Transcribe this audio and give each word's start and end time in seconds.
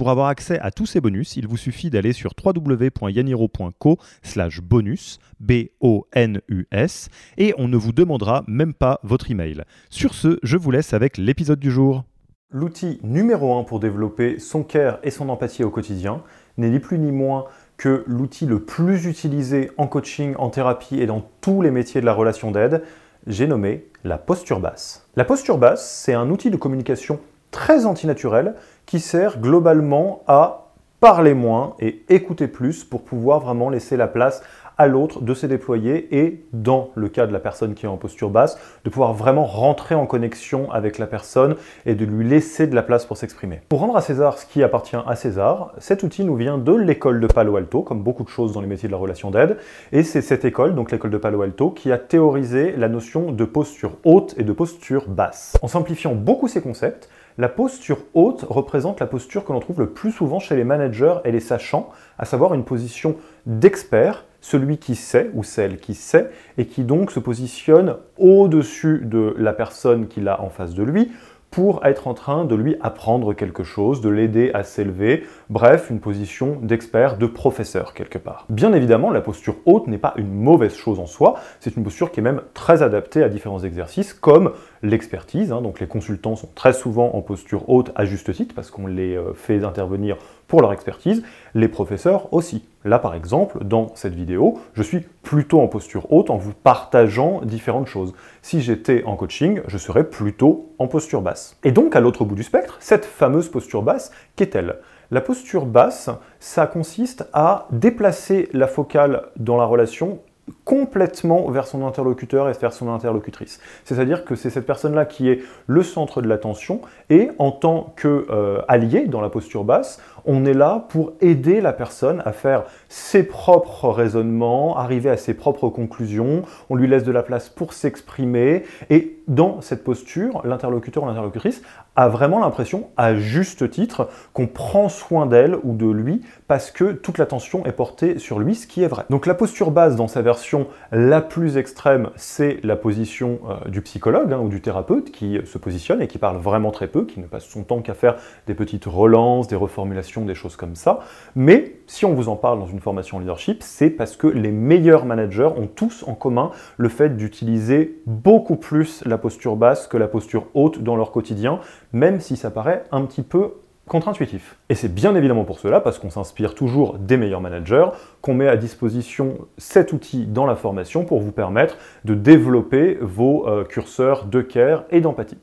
Pour 0.00 0.08
avoir 0.08 0.28
accès 0.28 0.58
à 0.60 0.70
tous 0.70 0.86
ces 0.86 1.02
bonus, 1.02 1.36
il 1.36 1.46
vous 1.46 1.58
suffit 1.58 1.90
d'aller 1.90 2.14
sur 2.14 2.32
www.yaniro.co 2.42 3.98
slash 4.22 4.62
bonus, 4.62 5.18
B-O-N-U-S, 5.40 7.10
et 7.36 7.52
on 7.58 7.68
ne 7.68 7.76
vous 7.76 7.92
demandera 7.92 8.42
même 8.48 8.72
pas 8.72 9.00
votre 9.02 9.30
email. 9.30 9.62
Sur 9.90 10.14
ce, 10.14 10.38
je 10.42 10.56
vous 10.56 10.70
laisse 10.70 10.94
avec 10.94 11.18
l'épisode 11.18 11.60
du 11.60 11.70
jour. 11.70 12.04
L'outil 12.50 12.98
numéro 13.02 13.58
un 13.58 13.62
pour 13.62 13.78
développer 13.78 14.38
son 14.38 14.62
care 14.62 15.00
et 15.02 15.10
son 15.10 15.28
empathie 15.28 15.64
au 15.64 15.70
quotidien 15.70 16.22
n'est 16.56 16.70
ni 16.70 16.78
plus 16.78 16.98
ni 16.98 17.12
moins 17.12 17.44
que 17.76 18.02
l'outil 18.06 18.46
le 18.46 18.60
plus 18.60 19.04
utilisé 19.04 19.70
en 19.76 19.86
coaching, 19.86 20.34
en 20.38 20.48
thérapie 20.48 20.98
et 20.98 21.06
dans 21.06 21.28
tous 21.42 21.60
les 21.60 21.70
métiers 21.70 22.00
de 22.00 22.06
la 22.06 22.14
relation 22.14 22.52
d'aide. 22.52 22.84
J'ai 23.26 23.46
nommé 23.46 23.84
la 24.02 24.16
posture 24.16 24.60
basse. 24.60 25.06
La 25.14 25.26
posture 25.26 25.58
basse, 25.58 25.86
c'est 26.02 26.14
un 26.14 26.30
outil 26.30 26.48
de 26.48 26.56
communication 26.56 27.20
très 27.50 27.86
antinaturel 27.86 28.54
qui 28.86 29.00
sert 29.00 29.40
globalement 29.40 30.22
à 30.26 30.72
parler 31.00 31.32
moins 31.32 31.74
et 31.80 32.04
écouter 32.10 32.46
plus 32.46 32.84
pour 32.84 33.02
pouvoir 33.02 33.40
vraiment 33.40 33.70
laisser 33.70 33.96
la 33.96 34.06
place 34.06 34.42
à 34.80 34.86
l'autre 34.86 35.20
de 35.20 35.34
se 35.34 35.44
déployer 35.44 36.22
et, 36.22 36.46
dans 36.54 36.88
le 36.94 37.10
cas 37.10 37.26
de 37.26 37.34
la 37.34 37.38
personne 37.38 37.74
qui 37.74 37.84
est 37.84 37.88
en 37.88 37.98
posture 37.98 38.30
basse, 38.30 38.58
de 38.84 38.88
pouvoir 38.88 39.12
vraiment 39.12 39.44
rentrer 39.44 39.94
en 39.94 40.06
connexion 40.06 40.70
avec 40.72 40.96
la 40.96 41.06
personne 41.06 41.56
et 41.84 41.94
de 41.94 42.06
lui 42.06 42.26
laisser 42.26 42.66
de 42.66 42.74
la 42.74 42.82
place 42.82 43.04
pour 43.04 43.18
s'exprimer. 43.18 43.60
Pour 43.68 43.80
rendre 43.80 43.94
à 43.94 44.00
César 44.00 44.38
ce 44.38 44.46
qui 44.46 44.62
appartient 44.62 44.96
à 45.06 45.16
César, 45.16 45.74
cet 45.76 46.02
outil 46.02 46.24
nous 46.24 46.34
vient 46.34 46.56
de 46.56 46.74
l'école 46.74 47.20
de 47.20 47.26
Palo 47.26 47.56
Alto, 47.56 47.82
comme 47.82 48.02
beaucoup 48.02 48.24
de 48.24 48.30
choses 48.30 48.54
dans 48.54 48.62
les 48.62 48.66
métiers 48.66 48.88
de 48.88 48.92
la 48.92 48.98
relation 48.98 49.30
d'aide, 49.30 49.58
et 49.92 50.02
c'est 50.02 50.22
cette 50.22 50.46
école, 50.46 50.74
donc 50.74 50.92
l'école 50.92 51.10
de 51.10 51.18
Palo 51.18 51.42
Alto, 51.42 51.70
qui 51.70 51.92
a 51.92 51.98
théorisé 51.98 52.74
la 52.74 52.88
notion 52.88 53.32
de 53.32 53.44
posture 53.44 53.98
haute 54.04 54.34
et 54.38 54.44
de 54.44 54.52
posture 54.52 55.08
basse. 55.08 55.58
En 55.60 55.68
simplifiant 55.68 56.14
beaucoup 56.14 56.48
ces 56.48 56.62
concepts, 56.62 57.10
la 57.40 57.48
posture 57.48 58.00
haute 58.12 58.44
représente 58.46 59.00
la 59.00 59.06
posture 59.06 59.46
que 59.46 59.52
l'on 59.54 59.60
trouve 59.60 59.80
le 59.80 59.88
plus 59.88 60.12
souvent 60.12 60.40
chez 60.40 60.56
les 60.56 60.64
managers 60.64 61.14
et 61.24 61.32
les 61.32 61.40
sachants, 61.40 61.88
à 62.18 62.26
savoir 62.26 62.52
une 62.52 62.64
position 62.64 63.16
d'expert, 63.46 64.26
celui 64.42 64.76
qui 64.76 64.94
sait 64.94 65.30
ou 65.32 65.42
celle 65.42 65.78
qui 65.78 65.94
sait, 65.94 66.30
et 66.58 66.66
qui 66.66 66.84
donc 66.84 67.10
se 67.10 67.18
positionne 67.18 67.96
au-dessus 68.18 69.00
de 69.04 69.34
la 69.38 69.54
personne 69.54 70.06
qu'il 70.06 70.28
a 70.28 70.42
en 70.42 70.50
face 70.50 70.74
de 70.74 70.82
lui 70.82 71.12
pour 71.50 71.84
être 71.84 72.06
en 72.06 72.14
train 72.14 72.44
de 72.44 72.54
lui 72.54 72.76
apprendre 72.80 73.32
quelque 73.34 73.64
chose, 73.64 74.00
de 74.00 74.08
l'aider 74.08 74.50
à 74.54 74.62
s'élever, 74.62 75.24
bref, 75.48 75.90
une 75.90 76.00
position 76.00 76.58
d'expert, 76.62 77.18
de 77.18 77.26
professeur 77.26 77.92
quelque 77.92 78.18
part. 78.18 78.46
Bien 78.48 78.72
évidemment, 78.72 79.10
la 79.10 79.20
posture 79.20 79.56
haute 79.66 79.88
n'est 79.88 79.98
pas 79.98 80.14
une 80.16 80.32
mauvaise 80.32 80.74
chose 80.74 81.00
en 81.00 81.06
soi, 81.06 81.34
c'est 81.58 81.76
une 81.76 81.82
posture 81.82 82.12
qui 82.12 82.20
est 82.20 82.22
même 82.22 82.42
très 82.54 82.82
adaptée 82.82 83.22
à 83.22 83.28
différents 83.28 83.60
exercices 83.60 84.14
comme 84.14 84.52
l'expertise, 84.82 85.52
hein. 85.52 85.60
donc 85.60 85.80
les 85.80 85.86
consultants 85.86 86.36
sont 86.36 86.48
très 86.54 86.72
souvent 86.72 87.14
en 87.14 87.20
posture 87.20 87.68
haute 87.68 87.90
à 87.94 88.04
juste 88.04 88.32
titre 88.32 88.54
parce 88.54 88.70
qu'on 88.70 88.86
les 88.86 89.16
euh, 89.16 89.34
fait 89.34 89.64
intervenir 89.64 90.16
pour 90.50 90.60
leur 90.60 90.72
expertise, 90.72 91.22
les 91.54 91.68
professeurs 91.68 92.34
aussi. 92.34 92.64
Là 92.84 92.98
par 92.98 93.14
exemple, 93.14 93.64
dans 93.64 93.92
cette 93.94 94.14
vidéo, 94.14 94.58
je 94.74 94.82
suis 94.82 95.00
plutôt 95.22 95.60
en 95.60 95.68
posture 95.68 96.12
haute 96.12 96.28
en 96.28 96.36
vous 96.36 96.52
partageant 96.52 97.40
différentes 97.44 97.86
choses. 97.86 98.12
Si 98.42 98.60
j'étais 98.60 99.04
en 99.04 99.14
coaching, 99.14 99.60
je 99.68 99.78
serais 99.78 100.04
plutôt 100.04 100.72
en 100.78 100.88
posture 100.88 101.22
basse. 101.22 101.56
Et 101.62 101.70
donc 101.70 101.94
à 101.94 102.00
l'autre 102.00 102.24
bout 102.24 102.34
du 102.34 102.42
spectre, 102.42 102.76
cette 102.80 103.04
fameuse 103.04 103.48
posture 103.48 103.82
basse, 103.82 104.10
qu'est-elle? 104.34 104.78
La 105.12 105.20
posture 105.20 105.66
basse, 105.66 106.10
ça 106.40 106.66
consiste 106.66 107.28
à 107.32 107.68
déplacer 107.70 108.48
la 108.52 108.66
focale 108.66 109.28
dans 109.36 109.56
la 109.56 109.64
relation 109.64 110.18
complètement 110.64 111.50
vers 111.50 111.66
son 111.66 111.86
interlocuteur 111.86 112.48
et 112.48 112.52
vers 112.52 112.72
son 112.72 112.88
interlocutrice. 112.88 113.60
C'est-à-dire 113.84 114.24
que 114.24 114.34
c'est 114.34 114.50
cette 114.50 114.66
personne-là 114.66 115.04
qui 115.04 115.28
est 115.28 115.42
le 115.66 115.82
centre 115.82 116.22
de 116.22 116.28
l'attention 116.28 116.80
et 117.08 117.30
en 117.38 117.50
tant 117.50 117.94
qu'allié 117.96 119.04
euh, 119.04 119.08
dans 119.08 119.20
la 119.20 119.30
posture 119.30 119.64
basse, 119.64 120.00
on 120.24 120.44
est 120.44 120.54
là 120.54 120.86
pour 120.88 121.12
aider 121.20 121.60
la 121.60 121.72
personne 121.72 122.22
à 122.24 122.32
faire 122.32 122.64
ses 122.88 123.22
propres 123.22 123.88
raisonnements, 123.88 124.76
arriver 124.78 125.10
à 125.10 125.16
ses 125.16 125.34
propres 125.34 125.68
conclusions, 125.68 126.42
on 126.68 126.76
lui 126.76 126.88
laisse 126.88 127.04
de 127.04 127.12
la 127.12 127.22
place 127.22 127.48
pour 127.48 127.72
s'exprimer 127.72 128.64
et 128.88 129.20
dans 129.30 129.60
cette 129.60 129.84
posture, 129.84 130.42
l'interlocuteur 130.44 131.04
ou 131.04 131.06
l'interlocutrice 131.06 131.62
a 131.94 132.08
vraiment 132.08 132.40
l'impression, 132.40 132.88
à 132.96 133.14
juste 133.14 133.70
titre, 133.70 134.08
qu'on 134.32 134.48
prend 134.48 134.88
soin 134.88 135.26
d'elle 135.26 135.56
ou 135.62 135.74
de 135.74 135.86
lui 135.86 136.22
parce 136.48 136.72
que 136.72 136.92
toute 136.92 137.18
l'attention 137.18 137.64
est 137.64 137.72
portée 137.72 138.18
sur 138.18 138.40
lui, 138.40 138.56
ce 138.56 138.66
qui 138.66 138.82
est 138.82 138.88
vrai. 138.88 139.04
Donc 139.08 139.26
la 139.26 139.34
posture 139.34 139.70
basse 139.70 139.94
dans 139.94 140.08
sa 140.08 140.20
version 140.20 140.66
la 140.90 141.20
plus 141.20 141.56
extrême, 141.58 142.10
c'est 142.16 142.58
la 142.64 142.74
position 142.74 143.38
euh, 143.48 143.68
du 143.68 143.82
psychologue 143.82 144.32
hein, 144.32 144.40
ou 144.40 144.48
du 144.48 144.60
thérapeute 144.60 145.12
qui 145.12 145.38
se 145.44 145.58
positionne 145.58 146.02
et 146.02 146.08
qui 146.08 146.18
parle 146.18 146.38
vraiment 146.38 146.72
très 146.72 146.88
peu, 146.88 147.04
qui 147.04 147.20
ne 147.20 147.26
passe 147.26 147.44
son 147.44 147.62
temps 147.62 147.82
qu'à 147.82 147.94
faire 147.94 148.16
des 148.48 148.54
petites 148.54 148.86
relances, 148.86 149.46
des 149.46 149.56
reformulations, 149.56 150.09
des 150.20 150.34
choses 150.34 150.56
comme 150.56 150.74
ça. 150.74 151.00
Mais 151.34 151.76
si 151.86 152.04
on 152.04 152.14
vous 152.14 152.28
en 152.28 152.36
parle 152.36 152.58
dans 152.58 152.66
une 152.66 152.80
formation 152.80 153.18
leadership, 153.18 153.62
c'est 153.62 153.90
parce 153.90 154.16
que 154.16 154.26
les 154.26 154.50
meilleurs 154.50 155.04
managers 155.04 155.48
ont 155.56 155.66
tous 155.66 156.04
en 156.06 156.14
commun 156.14 156.50
le 156.76 156.88
fait 156.88 157.16
d'utiliser 157.16 158.00
beaucoup 158.06 158.56
plus 158.56 159.02
la 159.06 159.18
posture 159.18 159.56
basse 159.56 159.86
que 159.86 159.96
la 159.96 160.08
posture 160.08 160.46
haute 160.54 160.82
dans 160.82 160.96
leur 160.96 161.12
quotidien, 161.12 161.60
même 161.92 162.20
si 162.20 162.36
ça 162.36 162.50
paraît 162.50 162.84
un 162.92 163.04
petit 163.04 163.22
peu 163.22 163.54
contre-intuitif. 163.90 164.56
Et 164.68 164.76
c'est 164.76 164.94
bien 164.94 165.16
évidemment 165.16 165.44
pour 165.44 165.58
cela, 165.58 165.80
parce 165.80 165.98
qu'on 165.98 166.10
s'inspire 166.10 166.54
toujours 166.54 166.96
des 166.96 167.16
meilleurs 167.16 167.40
managers, 167.40 167.88
qu'on 168.20 168.34
met 168.34 168.46
à 168.46 168.56
disposition 168.56 169.48
cet 169.58 169.92
outil 169.92 170.26
dans 170.26 170.46
la 170.46 170.54
formation 170.54 171.04
pour 171.04 171.20
vous 171.20 171.32
permettre 171.32 171.76
de 172.04 172.14
développer 172.14 172.98
vos 173.00 173.48
euh, 173.48 173.64
curseurs 173.64 174.26
de 174.26 174.42
care 174.42 174.84
et 174.90 175.00
d'empathie. 175.00 175.38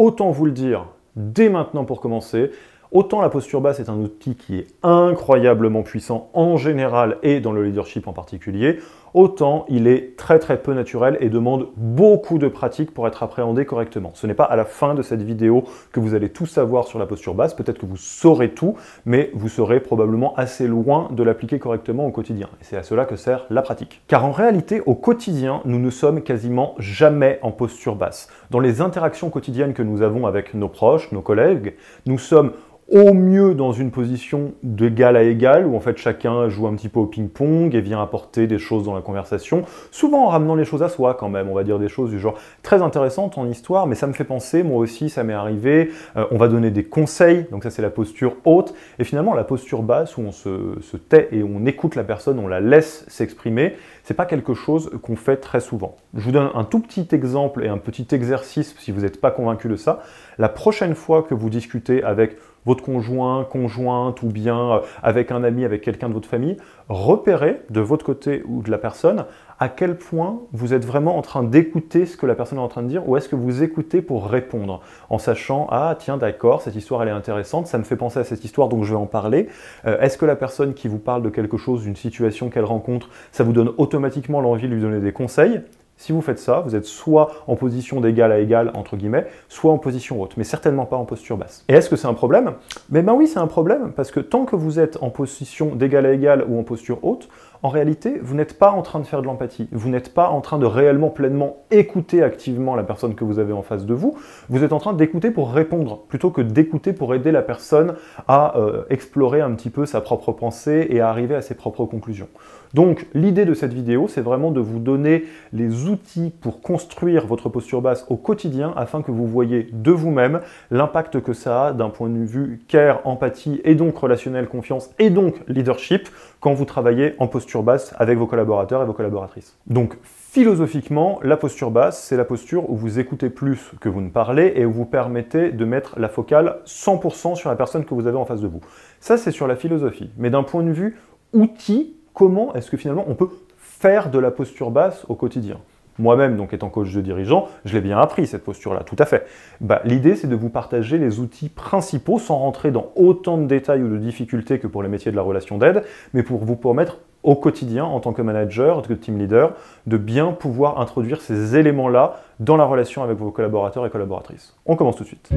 Autant 0.00 0.30
vous 0.30 0.46
le 0.46 0.52
dire 0.52 0.86
dès 1.14 1.50
maintenant 1.50 1.84
pour 1.84 2.00
commencer, 2.00 2.52
Autant 2.92 3.20
la 3.20 3.28
posture 3.28 3.60
basse 3.60 3.78
est 3.78 3.88
un 3.88 3.98
outil 3.98 4.34
qui 4.34 4.56
est 4.56 4.66
incroyablement 4.82 5.82
puissant 5.84 6.28
en 6.32 6.56
général 6.56 7.18
et 7.22 7.38
dans 7.38 7.52
le 7.52 7.62
leadership 7.62 8.08
en 8.08 8.12
particulier, 8.12 8.80
autant 9.14 9.64
il 9.68 9.86
est 9.86 10.16
très 10.16 10.38
très 10.38 10.60
peu 10.60 10.74
naturel 10.74 11.16
et 11.20 11.28
demande 11.28 11.68
beaucoup 11.76 12.38
de 12.38 12.48
pratique 12.48 12.92
pour 12.92 13.06
être 13.06 13.22
appréhendé 13.22 13.64
correctement. 13.64 14.10
Ce 14.14 14.26
n'est 14.26 14.34
pas 14.34 14.44
à 14.44 14.56
la 14.56 14.64
fin 14.64 14.94
de 14.94 15.02
cette 15.02 15.22
vidéo 15.22 15.64
que 15.92 16.00
vous 16.00 16.14
allez 16.14 16.28
tout 16.28 16.46
savoir 16.46 16.86
sur 16.86 16.98
la 16.98 17.06
posture 17.06 17.34
basse, 17.34 17.54
peut-être 17.54 17.78
que 17.78 17.86
vous 17.86 17.96
saurez 17.96 18.50
tout, 18.50 18.76
mais 19.04 19.30
vous 19.34 19.48
serez 19.48 19.80
probablement 19.80 20.34
assez 20.36 20.66
loin 20.66 21.08
de 21.10 21.22
l'appliquer 21.22 21.58
correctement 21.58 22.06
au 22.06 22.10
quotidien. 22.10 22.48
Et 22.60 22.64
c'est 22.64 22.76
à 22.76 22.82
cela 22.82 23.04
que 23.04 23.16
sert 23.16 23.46
la 23.50 23.62
pratique. 23.62 24.02
Car 24.08 24.24
en 24.24 24.32
réalité, 24.32 24.82
au 24.86 24.94
quotidien, 24.94 25.62
nous 25.64 25.78
ne 25.78 25.90
sommes 25.90 26.22
quasiment 26.22 26.74
jamais 26.78 27.38
en 27.42 27.50
posture 27.50 27.96
basse. 27.96 28.28
Dans 28.50 28.60
les 28.60 28.80
interactions 28.80 29.30
quotidiennes 29.30 29.74
que 29.74 29.82
nous 29.82 30.02
avons 30.02 30.26
avec 30.26 30.54
nos 30.54 30.68
proches, 30.68 31.12
nos 31.12 31.22
collègues, 31.22 31.74
nous 32.06 32.18
sommes 32.18 32.52
au 32.90 33.14
mieux 33.14 33.54
dans 33.54 33.70
une 33.70 33.92
position 33.92 34.52
d'égal 34.64 35.16
à 35.16 35.22
égal, 35.22 35.64
où 35.64 35.76
en 35.76 35.80
fait 35.80 35.96
chacun 35.96 36.48
joue 36.48 36.66
un 36.66 36.74
petit 36.74 36.88
peu 36.88 36.98
au 36.98 37.06
ping-pong 37.06 37.72
et 37.72 37.80
vient 37.80 38.02
apporter 38.02 38.48
des 38.48 38.58
choses 38.58 38.84
dans 38.84 38.94
la 38.94 38.99
conversation, 39.00 39.64
souvent 39.90 40.26
en 40.26 40.28
ramenant 40.28 40.54
les 40.54 40.64
choses 40.64 40.82
à 40.82 40.88
soi 40.88 41.14
quand 41.14 41.28
même, 41.28 41.48
on 41.48 41.54
va 41.54 41.64
dire 41.64 41.78
des 41.78 41.88
choses 41.88 42.10
du 42.10 42.18
genre 42.18 42.34
très 42.62 42.82
intéressantes 42.82 43.38
en 43.38 43.46
histoire, 43.46 43.86
mais 43.86 43.94
ça 43.94 44.06
me 44.06 44.12
fait 44.12 44.24
penser, 44.24 44.62
moi 44.62 44.78
aussi 44.78 45.10
ça 45.10 45.24
m'est 45.24 45.32
arrivé, 45.32 45.90
euh, 46.16 46.26
on 46.30 46.36
va 46.36 46.48
donner 46.48 46.70
des 46.70 46.84
conseils, 46.84 47.46
donc 47.50 47.62
ça 47.62 47.70
c'est 47.70 47.82
la 47.82 47.90
posture 47.90 48.36
haute, 48.44 48.74
et 48.98 49.04
finalement 49.04 49.34
la 49.34 49.44
posture 49.44 49.82
basse 49.82 50.16
où 50.16 50.22
on 50.22 50.32
se, 50.32 50.80
se 50.80 50.96
tait 50.96 51.28
et 51.32 51.42
on 51.42 51.66
écoute 51.66 51.94
la 51.94 52.04
personne, 52.04 52.38
on 52.38 52.48
la 52.48 52.60
laisse 52.60 53.04
s'exprimer, 53.08 53.76
c'est 54.04 54.14
pas 54.14 54.26
quelque 54.26 54.54
chose 54.54 54.90
qu'on 55.02 55.16
fait 55.16 55.36
très 55.36 55.60
souvent. 55.60 55.96
Je 56.14 56.20
vous 56.20 56.32
donne 56.32 56.50
un 56.54 56.64
tout 56.64 56.80
petit 56.80 57.08
exemple 57.12 57.64
et 57.64 57.68
un 57.68 57.78
petit 57.78 58.06
exercice 58.12 58.74
si 58.78 58.92
vous 58.92 59.02
n'êtes 59.02 59.20
pas 59.20 59.30
convaincu 59.30 59.68
de 59.68 59.76
ça. 59.76 60.00
La 60.38 60.48
prochaine 60.48 60.94
fois 60.94 61.22
que 61.22 61.34
vous 61.34 61.50
discutez 61.50 62.02
avec 62.02 62.36
votre 62.66 62.84
conjoint, 62.84 63.44
conjointe 63.44 64.22
ou 64.22 64.28
bien 64.28 64.72
euh, 64.72 64.80
avec 65.02 65.30
un 65.30 65.44
ami, 65.44 65.64
avec 65.64 65.82
quelqu'un 65.82 66.08
de 66.08 66.14
votre 66.14 66.28
famille, 66.28 66.56
repérez 66.88 67.62
de 67.70 67.80
votre 67.80 68.04
côté 68.04 68.42
ou 68.46 68.62
de 68.62 68.70
la 68.70 68.78
personne 68.78 69.24
à 69.60 69.68
quel 69.68 69.96
point 69.96 70.40
vous 70.52 70.72
êtes 70.72 70.86
vraiment 70.86 71.18
en 71.18 71.22
train 71.22 71.42
d'écouter 71.42 72.06
ce 72.06 72.16
que 72.16 72.24
la 72.24 72.34
personne 72.34 72.58
est 72.58 72.62
en 72.62 72.68
train 72.68 72.82
de 72.82 72.88
dire 72.88 73.06
ou 73.06 73.18
est-ce 73.18 73.28
que 73.28 73.36
vous 73.36 73.62
écoutez 73.62 74.00
pour 74.00 74.26
répondre 74.26 74.80
en 75.10 75.18
sachant 75.18 75.68
ah 75.70 75.94
tiens 75.98 76.16
d'accord 76.16 76.62
cette 76.62 76.74
histoire 76.74 77.02
elle 77.02 77.08
est 77.08 77.12
intéressante 77.12 77.66
ça 77.66 77.76
me 77.76 77.84
fait 77.84 77.96
penser 77.96 78.18
à 78.18 78.24
cette 78.24 78.42
histoire 78.42 78.68
donc 78.68 78.84
je 78.84 78.90
vais 78.90 78.98
en 78.98 79.06
parler. 79.06 79.48
Euh, 79.84 80.00
est-ce 80.00 80.16
que 80.16 80.24
la 80.24 80.36
personne 80.36 80.72
qui 80.72 80.88
vous 80.88 80.98
parle 80.98 81.22
de 81.22 81.28
quelque 81.28 81.58
chose 81.58 81.82
d'une 81.82 81.96
situation 81.96 82.48
qu'elle 82.48 82.64
rencontre 82.64 83.10
ça 83.32 83.44
vous 83.44 83.52
donne 83.52 83.72
automatiquement 83.76 84.40
l'envie 84.40 84.66
de 84.66 84.74
lui 84.74 84.80
donner 84.80 85.00
des 85.00 85.12
conseils? 85.12 85.60
Si 86.00 86.12
vous 86.12 86.22
faites 86.22 86.38
ça, 86.38 86.60
vous 86.60 86.74
êtes 86.74 86.86
soit 86.86 87.30
en 87.46 87.56
position 87.56 88.00
d'égal 88.00 88.32
à 88.32 88.38
égal, 88.38 88.72
entre 88.72 88.96
guillemets, 88.96 89.26
soit 89.50 89.70
en 89.70 89.76
position 89.76 90.22
haute, 90.22 90.34
mais 90.38 90.44
certainement 90.44 90.86
pas 90.86 90.96
en 90.96 91.04
posture 91.04 91.36
basse. 91.36 91.62
Et 91.68 91.74
est-ce 91.74 91.90
que 91.90 91.96
c'est 91.96 92.06
un 92.06 92.14
problème? 92.14 92.54
Mais 92.88 93.02
ben 93.02 93.12
oui, 93.12 93.26
c'est 93.26 93.38
un 93.38 93.46
problème, 93.46 93.92
parce 93.94 94.10
que 94.10 94.18
tant 94.18 94.46
que 94.46 94.56
vous 94.56 94.80
êtes 94.80 94.96
en 95.02 95.10
position 95.10 95.74
d'égal 95.74 96.06
à 96.06 96.12
égal 96.12 96.46
ou 96.48 96.58
en 96.58 96.62
posture 96.62 97.00
haute, 97.02 97.28
en 97.62 97.68
réalité, 97.68 98.18
vous 98.22 98.34
n'êtes 98.34 98.58
pas 98.58 98.70
en 98.70 98.82
train 98.82 99.00
de 99.00 99.06
faire 99.06 99.20
de 99.20 99.26
l'empathie, 99.26 99.68
vous 99.72 99.88
n'êtes 99.90 100.14
pas 100.14 100.28
en 100.28 100.40
train 100.40 100.58
de 100.58 100.66
réellement 100.66 101.10
pleinement 101.10 101.58
écouter 101.70 102.22
activement 102.22 102.74
la 102.74 102.82
personne 102.82 103.14
que 103.14 103.24
vous 103.24 103.38
avez 103.38 103.52
en 103.52 103.62
face 103.62 103.84
de 103.84 103.92
vous, 103.92 104.16
vous 104.48 104.64
êtes 104.64 104.72
en 104.72 104.78
train 104.78 104.94
d'écouter 104.94 105.30
pour 105.30 105.52
répondre, 105.52 106.02
plutôt 106.08 106.30
que 106.30 106.40
d'écouter 106.40 106.92
pour 106.92 107.14
aider 107.14 107.32
la 107.32 107.42
personne 107.42 107.94
à 108.28 108.56
euh, 108.56 108.84
explorer 108.88 109.40
un 109.40 109.52
petit 109.52 109.70
peu 109.70 109.84
sa 109.84 110.00
propre 110.00 110.32
pensée 110.32 110.86
et 110.88 111.00
à 111.00 111.08
arriver 111.10 111.34
à 111.34 111.42
ses 111.42 111.54
propres 111.54 111.84
conclusions. 111.84 112.28
Donc 112.72 113.08
l'idée 113.14 113.44
de 113.44 113.52
cette 113.54 113.72
vidéo, 113.72 114.06
c'est 114.08 114.20
vraiment 114.20 114.52
de 114.52 114.60
vous 114.60 114.78
donner 114.78 115.24
les 115.52 115.88
outils 115.88 116.32
pour 116.40 116.60
construire 116.60 117.26
votre 117.26 117.48
posture 117.48 117.82
basse 117.82 118.06
au 118.08 118.16
quotidien 118.16 118.72
afin 118.76 119.02
que 119.02 119.10
vous 119.10 119.26
voyez 119.26 119.68
de 119.72 119.90
vous-même 119.90 120.40
l'impact 120.70 121.20
que 121.20 121.32
ça 121.32 121.66
a 121.66 121.72
d'un 121.72 121.90
point 121.90 122.08
de 122.08 122.24
vue 122.24 122.60
care, 122.68 123.00
empathie 123.04 123.60
et 123.64 123.74
donc 123.74 123.98
relationnel, 123.98 124.46
confiance 124.46 124.90
et 125.00 125.10
donc 125.10 125.34
leadership 125.48 126.08
quand 126.38 126.54
vous 126.54 126.64
travaillez 126.64 127.14
en 127.18 127.26
posture 127.26 127.49
basse 127.58 127.94
avec 127.98 128.18
vos 128.18 128.26
collaborateurs 128.26 128.82
et 128.82 128.86
vos 128.86 128.92
collaboratrices. 128.92 129.56
Donc 129.66 129.96
Philosophiquement, 130.32 131.18
la 131.24 131.36
posture 131.36 131.72
basse, 131.72 132.04
c'est 132.04 132.16
la 132.16 132.24
posture 132.24 132.70
où 132.70 132.76
vous 132.76 133.00
écoutez 133.00 133.30
plus 133.30 133.72
que 133.80 133.88
vous 133.88 134.00
ne 134.00 134.10
parlez 134.10 134.52
et 134.54 134.64
où 134.64 134.70
vous 134.70 134.84
permettez 134.84 135.50
de 135.50 135.64
mettre 135.64 135.98
la 135.98 136.08
focale 136.08 136.58
100% 136.66 137.34
sur 137.34 137.50
la 137.50 137.56
personne 137.56 137.84
que 137.84 137.94
vous 137.94 138.06
avez 138.06 138.16
en 138.16 138.24
face 138.24 138.40
de 138.40 138.46
vous. 138.46 138.60
Ça, 139.00 139.16
c'est 139.16 139.32
sur 139.32 139.48
la 139.48 139.56
philosophie. 139.56 140.08
Mais 140.18 140.30
d'un 140.30 140.44
point 140.44 140.62
de 140.62 140.70
vue 140.70 140.98
outil, 141.32 141.96
comment 142.14 142.54
est-ce 142.54 142.70
que 142.70 142.76
finalement 142.76 143.06
on 143.08 143.16
peut 143.16 143.30
faire 143.58 144.08
de 144.08 144.20
la 144.20 144.30
posture 144.30 144.70
basse 144.70 145.04
au 145.08 145.16
quotidien? 145.16 145.56
Moi-même, 145.98 146.36
donc 146.36 146.54
étant 146.54 146.68
coach 146.68 146.94
de 146.94 147.00
dirigeant, 147.00 147.48
je 147.64 147.74
l'ai 147.74 147.80
bien 147.80 147.98
appris 147.98 148.28
cette 148.28 148.44
posture-là, 148.44 148.84
tout 148.84 148.96
à 149.00 149.06
fait. 149.06 149.26
Bah, 149.60 149.80
L'idée, 149.84 150.14
c'est 150.14 150.28
de 150.28 150.36
vous 150.36 150.48
partager 150.48 150.96
les 150.96 151.18
outils 151.18 151.48
principaux 151.48 152.20
sans 152.20 152.36
rentrer 152.36 152.70
dans 152.70 152.92
autant 152.94 153.36
de 153.36 153.46
détails 153.46 153.82
ou 153.82 153.88
de 153.88 153.98
difficultés 153.98 154.60
que 154.60 154.68
pour 154.68 154.84
les 154.84 154.88
métiers 154.88 155.10
de 155.10 155.16
la 155.16 155.22
relation 155.22 155.58
d'aide, 155.58 155.82
mais 156.14 156.22
pour 156.22 156.44
vous 156.44 156.54
permettre 156.54 156.98
au 157.22 157.34
quotidien, 157.34 157.84
en 157.84 158.00
tant 158.00 158.12
que 158.12 158.22
manager, 158.22 158.78
en 158.78 158.82
tant 158.82 158.88
que 158.88 158.94
team 158.94 159.18
leader, 159.18 159.54
de 159.86 159.96
bien 159.96 160.32
pouvoir 160.32 160.80
introduire 160.80 161.20
ces 161.20 161.56
éléments-là 161.56 162.20
dans 162.38 162.56
la 162.56 162.64
relation 162.64 163.02
avec 163.02 163.18
vos 163.18 163.30
collaborateurs 163.30 163.86
et 163.86 163.90
collaboratrices. 163.90 164.56
On 164.66 164.76
commence 164.76 164.96
tout 164.96 165.04
de 165.04 165.08
suite. 165.08 165.30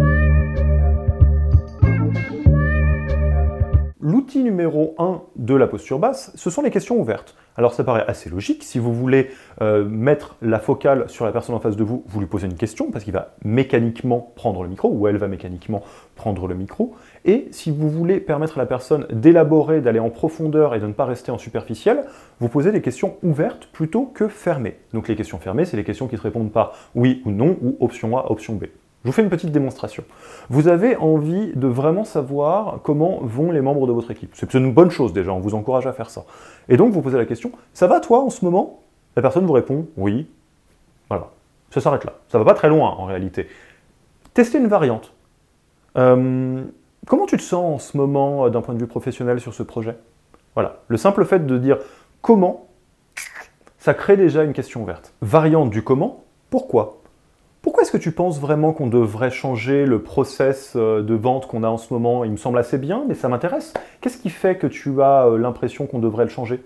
L'outil 4.05 4.43
numéro 4.43 4.95
1 4.99 5.21
de 5.37 5.55
la 5.55 5.65
posture 5.65 5.97
basse, 5.97 6.33
ce 6.35 6.49
sont 6.49 6.61
les 6.61 6.71
questions 6.71 6.99
ouvertes. 6.99 7.35
Alors 7.55 7.73
ça 7.73 7.85
paraît 7.85 8.03
assez 8.05 8.29
logique, 8.29 8.61
si 8.63 8.77
vous 8.77 8.93
voulez 8.93 9.29
euh, 9.61 9.85
mettre 9.85 10.35
la 10.41 10.59
focale 10.59 11.09
sur 11.09 11.23
la 11.23 11.31
personne 11.31 11.55
en 11.55 11.59
face 11.59 11.77
de 11.77 11.85
vous, 11.85 12.03
vous 12.07 12.19
lui 12.19 12.27
posez 12.27 12.47
une 12.47 12.55
question, 12.55 12.91
parce 12.91 13.05
qu'il 13.05 13.13
va 13.13 13.35
mécaniquement 13.45 14.33
prendre 14.35 14.61
le 14.63 14.67
micro, 14.69 14.89
ou 14.89 15.07
elle 15.07 15.15
va 15.15 15.29
mécaniquement 15.29 15.83
prendre 16.15 16.47
le 16.47 16.55
micro. 16.55 16.95
Et 17.25 17.47
si 17.51 17.71
vous 17.71 17.89
voulez 17.89 18.19
permettre 18.19 18.57
à 18.57 18.61
la 18.61 18.65
personne 18.65 19.07
d'élaborer, 19.11 19.79
d'aller 19.79 19.99
en 19.99 20.09
profondeur 20.09 20.75
et 20.75 20.79
de 20.79 20.87
ne 20.87 20.93
pas 20.93 21.05
rester 21.05 21.31
en 21.31 21.37
superficiel, 21.37 22.03
vous 22.39 22.49
posez 22.49 22.71
des 22.71 22.81
questions 22.81 23.15
ouvertes 23.23 23.67
plutôt 23.71 24.05
que 24.05 24.27
fermées. 24.27 24.77
Donc 24.93 25.07
les 25.07 25.15
questions 25.15 25.39
fermées, 25.39 25.65
c'est 25.65 25.77
les 25.77 25.85
questions 25.85 26.07
qui 26.07 26.17
se 26.17 26.21
répondent 26.21 26.51
par 26.51 26.73
oui 26.95 27.21
ou 27.25 27.31
non, 27.31 27.57
ou 27.61 27.77
option 27.79 28.17
A, 28.17 28.29
option 28.29 28.55
B. 28.55 28.65
Je 29.03 29.09
vous 29.09 29.13
fais 29.13 29.21
une 29.21 29.29
petite 29.29 29.51
démonstration. 29.51 30.03
Vous 30.49 30.67
avez 30.67 30.95
envie 30.95 31.51
de 31.55 31.67
vraiment 31.67 32.05
savoir 32.05 32.79
comment 32.83 33.19
vont 33.21 33.51
les 33.51 33.61
membres 33.61 33.85
de 33.85 33.91
votre 33.91 34.11
équipe. 34.11 34.31
C'est 34.33 34.53
une 34.53 34.73
bonne 34.73 34.91
chose 34.91 35.13
déjà, 35.13 35.33
on 35.33 35.39
vous 35.39 35.55
encourage 35.55 35.87
à 35.87 35.93
faire 35.93 36.09
ça. 36.09 36.25
Et 36.69 36.77
donc 36.77 36.93
vous 36.93 37.01
posez 37.01 37.17
la 37.17 37.25
question, 37.25 37.51
ça 37.73 37.87
va 37.87 37.99
toi 37.99 38.21
en 38.21 38.29
ce 38.29 38.43
moment? 38.43 38.81
La 39.15 39.21
personne 39.21 39.45
vous 39.45 39.53
répond, 39.53 39.87
oui. 39.97 40.27
Voilà, 41.09 41.29
ça 41.69 41.81
s'arrête 41.81 42.03
là. 42.05 42.13
Ça 42.29 42.37
va 42.37 42.45
pas 42.45 42.53
très 42.53 42.69
loin 42.69 42.89
en 42.89 43.05
réalité. 43.05 43.47
Testez 44.33 44.57
une 44.57 44.67
variante. 44.67 45.13
Euh, 45.97 46.63
comment 47.05 47.25
tu 47.25 47.37
te 47.37 47.41
sens 47.41 47.75
en 47.75 47.79
ce 47.79 47.97
moment 47.97 48.45
euh, 48.45 48.49
d'un 48.49 48.61
point 48.61 48.73
de 48.73 48.79
vue 48.79 48.87
professionnel 48.87 49.39
sur 49.39 49.53
ce 49.53 49.63
projet? 49.63 49.97
Voilà, 50.55 50.81
le 50.87 50.97
simple 50.97 51.25
fait 51.25 51.45
de 51.45 51.57
dire 51.57 51.77
comment, 52.21 52.67
ça 53.77 53.93
crée 53.93 54.17
déjà 54.17 54.43
une 54.43 54.53
question 54.53 54.83
ouverte. 54.83 55.13
Variante 55.21 55.69
du 55.69 55.83
comment, 55.83 56.23
pourquoi? 56.49 57.01
Pourquoi 57.61 57.83
est-ce 57.83 57.91
que 57.91 57.97
tu 57.97 58.11
penses 58.11 58.39
vraiment 58.39 58.73
qu'on 58.73 58.87
devrait 58.87 59.31
changer 59.31 59.85
le 59.85 60.01
process 60.03 60.73
euh, 60.75 61.01
de 61.01 61.13
vente 61.13 61.47
qu'on 61.47 61.63
a 61.63 61.69
en 61.69 61.77
ce 61.77 61.93
moment? 61.93 62.25
Il 62.25 62.31
me 62.31 62.37
semble 62.37 62.57
assez 62.57 62.77
bien, 62.77 63.05
mais 63.07 63.13
ça 63.13 63.29
m'intéresse. 63.29 63.73
Qu'est-ce 64.01 64.17
qui 64.17 64.29
fait 64.29 64.57
que 64.57 64.67
tu 64.67 65.01
as 65.01 65.27
euh, 65.27 65.37
l'impression 65.37 65.87
qu'on 65.87 65.99
devrait 65.99 66.25
le 66.25 66.29
changer? 66.29 66.61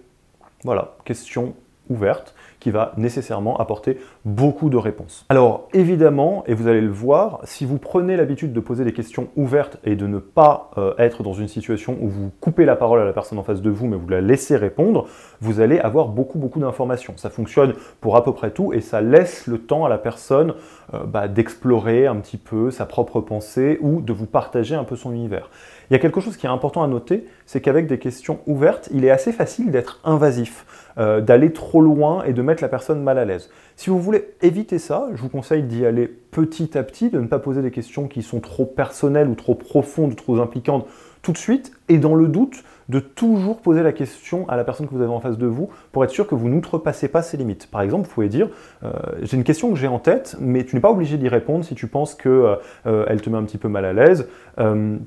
Voilà, 0.63 0.95
question 1.05 1.53
ouverte 1.89 2.33
va 2.71 2.93
nécessairement 2.97 3.57
apporter 3.57 3.99
beaucoup 4.25 4.69
de 4.69 4.77
réponses. 4.77 5.25
Alors 5.29 5.67
évidemment, 5.73 6.43
et 6.47 6.53
vous 6.53 6.67
allez 6.67 6.81
le 6.81 6.91
voir, 6.91 7.39
si 7.43 7.65
vous 7.65 7.77
prenez 7.77 8.17
l'habitude 8.17 8.53
de 8.53 8.59
poser 8.59 8.83
des 8.83 8.93
questions 8.93 9.27
ouvertes 9.35 9.77
et 9.83 9.95
de 9.95 10.07
ne 10.07 10.19
pas 10.19 10.71
euh, 10.77 10.93
être 10.97 11.23
dans 11.23 11.33
une 11.33 11.47
situation 11.47 11.97
où 12.01 12.07
vous 12.07 12.31
coupez 12.41 12.65
la 12.65 12.75
parole 12.75 12.99
à 12.99 13.05
la 13.05 13.13
personne 13.13 13.39
en 13.39 13.43
face 13.43 13.61
de 13.61 13.69
vous, 13.69 13.87
mais 13.87 13.97
vous 13.97 14.09
la 14.09 14.21
laissez 14.21 14.55
répondre, 14.55 15.07
vous 15.41 15.59
allez 15.59 15.79
avoir 15.79 16.07
beaucoup 16.07 16.37
beaucoup 16.37 16.59
d'informations. 16.59 17.13
Ça 17.17 17.29
fonctionne 17.29 17.73
pour 18.01 18.15
à 18.15 18.23
peu 18.23 18.33
près 18.33 18.51
tout 18.51 18.73
et 18.73 18.81
ça 18.81 19.01
laisse 19.01 19.47
le 19.47 19.59
temps 19.59 19.85
à 19.85 19.89
la 19.89 19.97
personne 19.97 20.53
euh, 20.93 21.03
bah, 21.05 21.27
d'explorer 21.27 22.07
un 22.07 22.15
petit 22.17 22.37
peu 22.37 22.71
sa 22.71 22.85
propre 22.85 23.21
pensée 23.21 23.77
ou 23.81 24.01
de 24.01 24.13
vous 24.13 24.25
partager 24.25 24.75
un 24.75 24.83
peu 24.83 24.95
son 24.95 25.11
univers. 25.11 25.49
Il 25.89 25.93
y 25.93 25.95
a 25.95 25.99
quelque 25.99 26.19
chose 26.19 26.35
qui 26.35 26.45
est 26.45 26.49
important 26.49 26.83
à 26.83 26.87
noter, 26.87 27.25
c'est 27.45 27.61
qu'avec 27.61 27.87
des 27.87 27.97
questions 27.97 28.39
ouvertes, 28.45 28.89
il 28.93 29.05
est 29.05 29.09
assez 29.09 29.31
facile 29.31 29.71
d'être 29.71 30.01
invasif, 30.03 30.65
euh, 30.97 31.21
d'aller 31.21 31.53
trop 31.53 31.81
loin 31.81 32.23
et 32.23 32.33
de 32.33 32.41
mettre 32.41 32.56
la 32.61 32.69
personne 32.69 33.01
mal 33.01 33.17
à 33.17 33.25
l'aise. 33.25 33.49
Si 33.75 33.89
vous 33.89 33.99
voulez 33.99 34.29
éviter 34.41 34.79
ça, 34.79 35.07
je 35.13 35.21
vous 35.21 35.29
conseille 35.29 35.63
d'y 35.63 35.85
aller 35.85 36.07
petit 36.07 36.77
à 36.77 36.83
petit, 36.83 37.09
de 37.09 37.19
ne 37.19 37.27
pas 37.27 37.39
poser 37.39 37.61
des 37.61 37.71
questions 37.71 38.07
qui 38.07 38.21
sont 38.21 38.39
trop 38.39 38.65
personnelles 38.65 39.27
ou 39.27 39.35
trop 39.35 39.55
profondes 39.55 40.11
ou 40.11 40.15
trop 40.15 40.39
impliquantes 40.39 40.87
tout 41.21 41.31
de 41.31 41.37
suite, 41.37 41.71
et 41.89 41.97
dans 41.97 42.15
le 42.15 42.27
doute, 42.27 42.63
de 42.89 42.99
toujours 42.99 43.61
poser 43.61 43.83
la 43.83 43.91
question 43.91 44.47
à 44.49 44.55
la 44.55 44.63
personne 44.63 44.87
que 44.87 44.93
vous 44.93 45.01
avez 45.01 45.11
en 45.11 45.19
face 45.19 45.37
de 45.37 45.47
vous 45.47 45.69
pour 45.91 46.03
être 46.03 46.11
sûr 46.11 46.27
que 46.27 46.35
vous 46.35 46.49
n'outrepassez 46.49 47.07
pas 47.07 47.21
ses 47.21 47.37
limites. 47.37 47.69
Par 47.69 47.81
exemple, 47.81 48.07
vous 48.07 48.13
pouvez 48.13 48.29
dire 48.29 48.49
euh, 48.83 48.91
j'ai 49.21 49.37
une 49.37 49.43
question 49.43 49.69
que 49.69 49.75
j'ai 49.75 49.87
en 49.87 49.99
tête, 49.99 50.37
mais 50.39 50.63
tu 50.63 50.75
n'es 50.75 50.81
pas 50.81 50.91
obligé 50.91 51.17
d'y 51.17 51.27
répondre 51.27 51.65
si 51.65 51.75
tu 51.75 51.87
penses 51.87 52.15
qu'elle 52.15 52.31
euh, 52.31 52.55
euh, 52.85 53.15
te 53.17 53.29
met 53.29 53.37
un 53.37 53.43
petit 53.43 53.57
peu 53.57 53.67
mal 53.67 53.85
à 53.85 53.93
l'aise. 53.93 54.27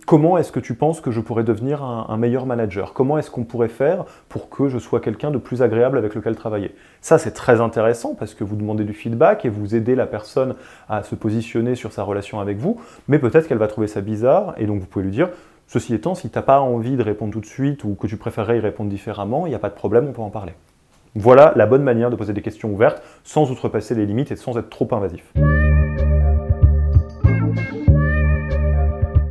comment 0.07 0.39
est-ce 0.39 0.53
que 0.53 0.61
tu 0.61 0.75
penses 0.75 1.01
que 1.01 1.11
je 1.11 1.21
pourrais 1.21 1.45
devenir 1.45 1.83
un, 1.83 2.17
meilleur 2.17 2.47
manager? 2.47 2.93
Comment 2.93 3.19
est-ce 3.19 3.31
qu'on 3.31 3.45
pourrait 3.45 3.69
faire 3.69 4.05
pour 4.29 4.51
que 4.51 4.69
je 4.69 4.79
sois 4.79 5.01
quelqu'un 5.01 5.31
de 5.31 5.39
plus 5.39 5.63
agréable 5.63 5.97
avec 5.97 6.15
lequel 6.15 6.37
travailler? 6.37 6.75
Ça, 7.01 7.19
c'est 7.19 7.33
très 7.33 7.61
intéressant 7.61 8.15
parce 8.15 8.35
que 8.35 8.45
vous 8.45 8.57
demandez 8.57 8.85
du 8.85 8.93
feedback 8.93 9.45
et 9.45 9.49
vous 9.49 9.75
aidez 9.75 9.95
la 9.95 10.07
personne 10.07 10.55
à 10.89 11.03
se 11.03 11.15
positionner 11.15 11.75
sur 11.75 11.93
sa 11.93 12.03
relation 12.03 12.41
avec 12.41 12.59
vous, 12.59 12.81
mais 13.09 13.19
peut-être 13.19 13.49
qu'elle 13.49 13.59
va 13.59 13.69
trouver 13.69 13.87
ça 13.87 14.01
bizarre 14.01 14.55
et 14.57 14.67
donc 14.67 14.81
vous 14.81 14.87
pouvez 14.87 15.05
lui 15.05 15.13
dire 15.13 15.31
Ceci 15.73 15.95
étant, 15.95 16.17
si 16.17 16.29
tu 16.29 16.37
n'as 16.37 16.43
pas 16.43 16.59
envie 16.59 16.97
de 16.97 17.03
répondre 17.05 17.33
tout 17.33 17.39
de 17.39 17.47
suite 17.47 17.85
ou 17.85 17.95
que 17.95 18.09
tu 18.09 18.17
préférerais 18.17 18.57
y 18.57 18.61
répondre 18.61 18.91
différemment, 18.91 19.47
il 19.47 19.51
n'y 19.51 19.55
a 19.55 19.61
pas 19.61 19.69
de 19.69 19.75
problème, 19.77 20.09
on 20.09 20.13
peut 20.13 20.21
en 20.21 20.29
parler. 20.29 20.53
Voilà 21.15 21.53
la 21.55 21.65
bonne 21.67 21.85
manière 21.85 22.11
de 22.11 22.17
poser 22.17 22.33
des 22.33 22.43
questions 22.43 22.73
ouvertes 22.73 23.01
sans 23.23 23.53
outrepasser 23.53 23.95
les 23.95 24.05
limites 24.05 24.33
et 24.33 24.37
sans 24.37 24.59
être 24.59 24.69
trop 24.69 24.89
invasif. 24.91 25.33